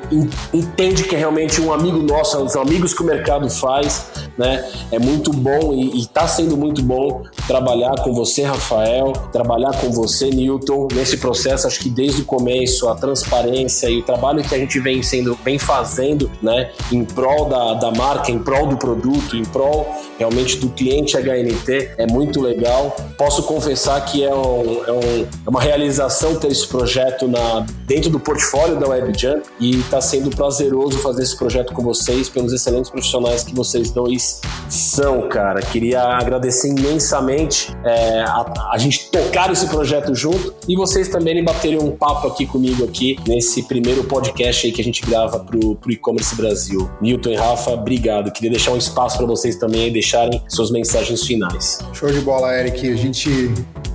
entende 0.52 1.04
que 1.04 1.14
é 1.14 1.18
realmente 1.18 1.60
um 1.60 1.72
amigo 1.72 2.02
nosso, 2.02 2.48
são 2.48 2.62
amigos 2.62 2.92
que 2.92 3.02
o 3.02 3.04
mercado 3.04 3.48
faz, 3.48 4.06
né? 4.36 4.68
É 4.90 4.98
muito 4.98 5.32
bom 5.32 5.72
e 5.72 6.00
está 6.00 6.26
sendo 6.26 6.56
muito 6.56 6.82
bom 6.82 7.22
trabalhar 7.46 7.94
com 8.02 8.12
você, 8.12 8.42
Rafael, 8.42 9.12
trabalhar 9.32 9.78
com 9.80 9.90
você, 9.90 10.30
Newton, 10.30 10.88
nesse 10.92 11.18
processo. 11.18 11.66
Acho 11.66 11.78
que 11.78 11.90
desde 11.90 12.22
o 12.22 12.24
começo 12.24 12.88
a 12.88 12.94
transparência 12.94 13.88
e 13.88 13.98
o 13.98 14.02
trabalho 14.02 14.42
que 14.42 14.54
a 14.54 14.58
gente 14.58 14.80
vem 14.80 15.02
sendo, 15.02 15.38
vem 15.44 15.58
fazendo, 15.58 16.30
né, 16.42 16.70
em 16.90 17.04
prol 17.04 17.43
da, 17.48 17.74
da 17.74 17.90
marca, 17.92 18.30
em 18.30 18.38
prol 18.38 18.66
do 18.66 18.76
produto, 18.76 19.36
em 19.36 19.44
prol 19.44 19.86
realmente 20.18 20.58
do 20.58 20.68
cliente 20.68 21.16
HNT 21.16 21.94
é 21.98 22.06
muito 22.06 22.40
legal. 22.40 22.96
Posso 23.18 23.42
confessar 23.44 24.04
que 24.04 24.24
é, 24.24 24.34
um, 24.34 24.84
é, 24.84 24.92
um, 24.92 25.26
é 25.46 25.50
uma 25.50 25.60
realização 25.60 26.36
ter 26.36 26.48
esse 26.48 26.66
projeto 26.66 27.26
na, 27.26 27.66
dentro 27.86 28.10
do 28.10 28.20
portfólio 28.20 28.78
da 28.78 28.88
WebJump 28.88 29.42
e 29.60 29.80
está 29.80 30.00
sendo 30.00 30.30
prazeroso 30.30 30.98
fazer 30.98 31.22
esse 31.22 31.36
projeto 31.36 31.72
com 31.72 31.82
vocês, 31.82 32.28
pelos 32.28 32.52
excelentes 32.52 32.90
profissionais 32.90 33.42
que 33.42 33.54
vocês 33.54 33.90
dois 33.90 34.40
são, 34.68 35.28
cara. 35.28 35.60
Queria 35.60 36.02
agradecer 36.02 36.68
imensamente 36.68 37.74
é, 37.84 38.20
a, 38.22 38.70
a, 38.72 38.78
gente 38.78 39.10
tocar 39.10 39.50
esse 39.52 39.66
projeto 39.68 40.14
junto 40.14 40.54
e 40.68 40.76
vocês 40.76 41.08
também 41.08 41.42
baterem 41.42 41.78
um 41.78 41.90
papo 41.90 42.28
aqui 42.28 42.46
comigo 42.46 42.84
aqui 42.84 43.16
nesse 43.26 43.62
primeiro 43.64 44.04
podcast 44.04 44.66
aí 44.66 44.72
que 44.72 44.80
a 44.80 44.84
gente 44.84 45.02
grava 45.02 45.40
pro, 45.40 45.74
pro 45.76 45.92
e-commerce 45.92 46.34
Brasil. 46.34 46.88
Newton 47.34 47.36
e 47.36 47.36
Rafa, 47.36 47.70
obrigado. 47.72 48.30
Queria 48.30 48.50
deixar 48.50 48.72
um 48.72 48.76
espaço 48.76 49.18
para 49.18 49.26
vocês 49.26 49.56
também 49.56 49.92
deixarem 49.92 50.40
suas 50.48 50.70
mensagens 50.70 51.24
finais. 51.24 51.78
Show 51.92 52.10
de 52.10 52.20
bola, 52.20 52.54
Eric. 52.54 52.90
A 52.90 52.96
gente 52.96 53.52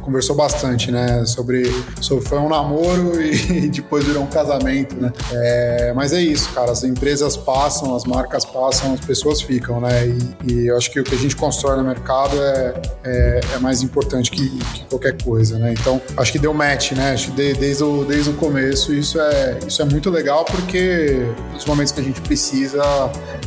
conversou 0.10 0.36
bastante, 0.36 0.92
né? 0.92 1.24
Sobre, 1.26 1.72
sobre 2.02 2.26
foi 2.26 2.40
um 2.40 2.50
namoro 2.50 3.22
e 3.22 3.70
depois 3.70 4.04
virou 4.04 4.24
um 4.24 4.28
casamento, 4.28 4.96
né? 4.96 5.14
É, 5.32 5.94
mas 5.96 6.12
é 6.12 6.22
isso, 6.22 6.52
cara. 6.52 6.72
As 6.72 6.84
empresas 6.84 7.38
passam, 7.38 7.96
as 7.96 8.06
marcas 8.06 8.44
passam, 8.44 8.94
as 8.94 9.02
pessoas 9.02 9.40
ficam, 9.40 9.80
né? 9.80 10.08
E, 10.08 10.52
e 10.52 10.68
eu 10.68 10.76
acho 10.76 10.90
que 10.92 11.00
o 11.00 11.04
que 11.04 11.14
a 11.14 11.18
gente 11.18 11.36
constrói 11.36 11.78
no 11.78 11.84
mercado 11.84 12.36
é, 12.42 12.74
é, 13.04 13.40
é 13.56 13.60
mais 13.60 13.84
importante 13.84 14.32
que, 14.32 14.50
que, 14.50 14.86
qualquer 14.86 15.22
coisa, 15.22 15.60
né? 15.60 15.74
Então, 15.80 16.02
acho 16.18 16.32
que 16.32 16.40
deu 16.40 16.54
match, 16.54 16.94
né? 16.94 17.14
Acho 17.14 17.32
que 17.32 17.38
de, 17.38 17.54
desde, 17.54 17.84
o, 17.84 18.04
desde 18.04 18.32
o 18.32 18.34
começo 18.34 18.92
isso 18.94 19.22
é, 19.22 19.60
isso 19.68 19.82
é 19.82 19.86
muito 19.86 20.10
legal 20.10 20.44
porque 20.44 21.24
nos 21.54 21.66
momentos 21.66 21.92
que 21.92 22.02
a 22.02 22.04
gente 22.04 22.20
precisa, 22.22 22.82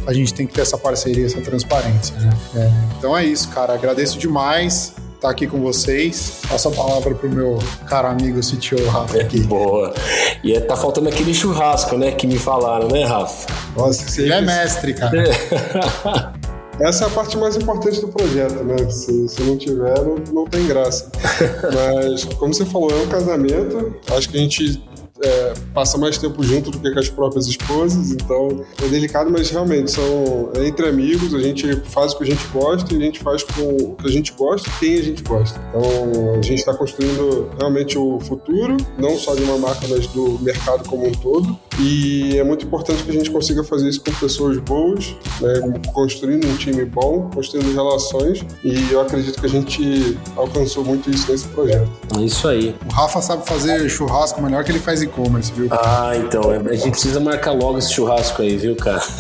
a 0.07 0.13
gente 0.13 0.33
tem 0.33 0.47
que 0.47 0.55
ter 0.55 0.61
essa 0.61 0.79
parceria, 0.79 1.27
essa 1.27 1.41
transparência, 1.41 2.15
né? 2.21 2.31
É, 2.55 2.71
então 2.99 3.17
é 3.19 3.25
isso, 3.25 3.49
cara. 3.49 3.75
Agradeço 3.75 4.17
demais 4.17 4.95
estar 5.23 5.29
tá 5.29 5.31
aqui 5.31 5.47
com 5.47 5.61
vocês. 5.61 6.41
Passo 6.49 6.69
a 6.69 6.73
palavra 6.73 7.15
pro 7.15 7.31
meu 7.31 7.57
caro 7.87 8.09
amigo 8.09 8.41
CTO 8.41 8.85
Rafa 8.89 9.21
aqui. 9.21 9.41
Boa. 9.47 9.95
E 10.43 10.53
é, 10.53 10.61
tá 10.61 10.77
faltando 10.77 11.09
aquele 11.09 11.33
churrasco, 11.33 11.97
né, 11.97 12.11
que 12.11 12.27
me 12.27 12.39
falaram, 12.39 12.89
né, 12.89 13.05
Rafa? 13.05 13.47
Nossa, 13.77 14.09
você 14.09 14.29
é 14.29 14.41
mestre, 14.41 14.95
cara. 14.95 15.23
Essa 16.81 17.05
é 17.05 17.07
a 17.07 17.11
parte 17.11 17.37
mais 17.37 17.55
importante 17.55 18.01
do 18.01 18.09
projeto, 18.09 18.65
né? 18.65 18.77
Se, 18.91 19.29
se 19.29 19.43
não 19.43 19.57
tiver, 19.57 20.03
não, 20.03 20.17
não 20.33 20.45
tem 20.47 20.67
graça. 20.67 21.13
Mas, 21.73 22.25
como 22.25 22.53
você 22.53 22.65
falou, 22.65 22.91
é 22.91 22.97
um 22.97 23.07
casamento. 23.07 23.95
Acho 24.11 24.29
que 24.29 24.37
a 24.37 24.41
gente 24.41 24.83
é, 25.23 25.55
passa 25.73 25.97
mais 25.99 26.19
tempo 26.19 26.43
junto 26.43 26.71
do 26.71 26.79
que 26.79 26.91
com 26.91 26.99
as 26.99 27.09
próprias 27.09 27.47
esposas, 27.47 28.11
então 28.11 28.65
é 28.83 28.89
delicado, 28.89 29.31
mas 29.31 29.51
realmente 29.51 29.91
são 29.91 30.51
é 30.57 30.67
entre 30.67 30.87
amigos, 30.87 31.35
a 31.35 31.39
gente 31.39 31.77
faz 31.87 32.13
o 32.13 32.19
que 32.19 32.25
a 32.25 32.27
gente 32.27 32.47
gosta 32.49 32.93
e 32.93 32.97
a 32.97 33.01
gente 33.01 33.21
faz 33.21 33.43
com 33.43 33.63
o 33.63 33.97
que 33.97 34.09
a 34.09 34.11
gente 34.11 34.33
gosta 34.33 34.69
e 34.69 34.73
quem 34.79 34.99
a 34.99 35.03
gente 35.03 35.23
gosta. 35.23 35.61
Então 35.69 36.35
a 36.35 36.43
gente 36.43 36.59
está 36.59 36.75
construindo 36.75 37.51
realmente 37.59 37.97
o 37.97 38.19
futuro, 38.21 38.77
não 38.99 39.17
só 39.17 39.35
de 39.35 39.43
uma 39.43 39.59
marca, 39.59 39.87
mas 39.89 40.07
do 40.09 40.39
mercado 40.41 40.89
como 40.89 41.07
um 41.07 41.13
todo. 41.13 41.59
E 41.81 42.39
é 42.39 42.45
muito 42.45 42.67
importante 42.67 43.03
que 43.03 43.11
a 43.11 43.15
gente 43.15 43.31
consiga 43.31 43.65
fazer 43.65 43.89
isso 43.89 44.03
com 44.03 44.13
pessoas 44.13 44.59
boas, 44.59 45.15
né, 45.41 45.81
construindo 45.93 46.47
um 46.47 46.57
time 46.57 46.85
bom, 46.85 47.31
construindo 47.35 47.73
relações. 47.75 48.45
E 48.63 48.93
eu 48.93 49.01
acredito 49.01 49.41
que 49.41 49.47
a 49.47 49.49
gente 49.49 50.19
alcançou 50.37 50.85
muito 50.85 51.11
isso 51.11 51.31
nesse 51.31 51.49
projeto. 51.49 51.91
É 52.19 52.23
isso 52.23 52.47
aí. 52.47 52.75
O 52.87 52.93
Rafa 52.93 53.21
sabe 53.23 53.47
fazer 53.47 53.89
churrasco 53.89 54.41
melhor 54.43 54.65
que 54.65 54.73
ele 54.73 54.79
faz 54.79 55.03
e-commerce, 55.13 55.53
viu? 55.53 55.69
Ah, 55.71 56.13
então. 56.17 56.51
A 56.51 56.75
gente 56.75 56.91
precisa 56.91 57.21
marcar 57.21 57.53
logo 57.53 57.79
esse 57.79 57.93
churrasco 57.93 58.43
aí, 58.43 58.57
viu, 58.57 58.75
cara? 58.75 59.03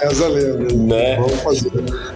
Reza 0.00 0.28
lenda. 0.28 0.74
Né? 0.74 1.16
Vamos 1.16 1.40
fazer. 1.40 1.72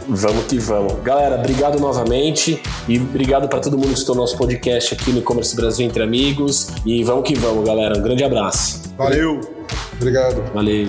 Vamos 0.09 0.45
que 0.45 0.59
vamos. 0.59 1.03
Galera, 1.03 1.35
obrigado 1.37 1.81
novamente 1.81 2.63
e 2.89 2.99
obrigado 2.99 3.49
para 3.49 3.59
todo 3.59 3.77
mundo 3.77 3.89
que 3.89 3.95
escutou 3.95 4.15
nosso 4.15 4.37
podcast 4.37 4.95
aqui 4.95 5.11
no 5.11 5.19
E-Commerce 5.19 5.57
Brasil 5.57 5.85
Entre 5.85 6.03
Amigos. 6.03 6.69
E 6.87 7.03
vamos 7.03 7.27
que 7.27 7.35
vamos, 7.35 7.65
galera. 7.67 7.99
Um 7.99 8.03
grande 8.03 8.23
abraço. 8.23 8.83
Valeu! 8.97 9.41
Obrigado. 9.97 10.43
Valeu. 10.53 10.87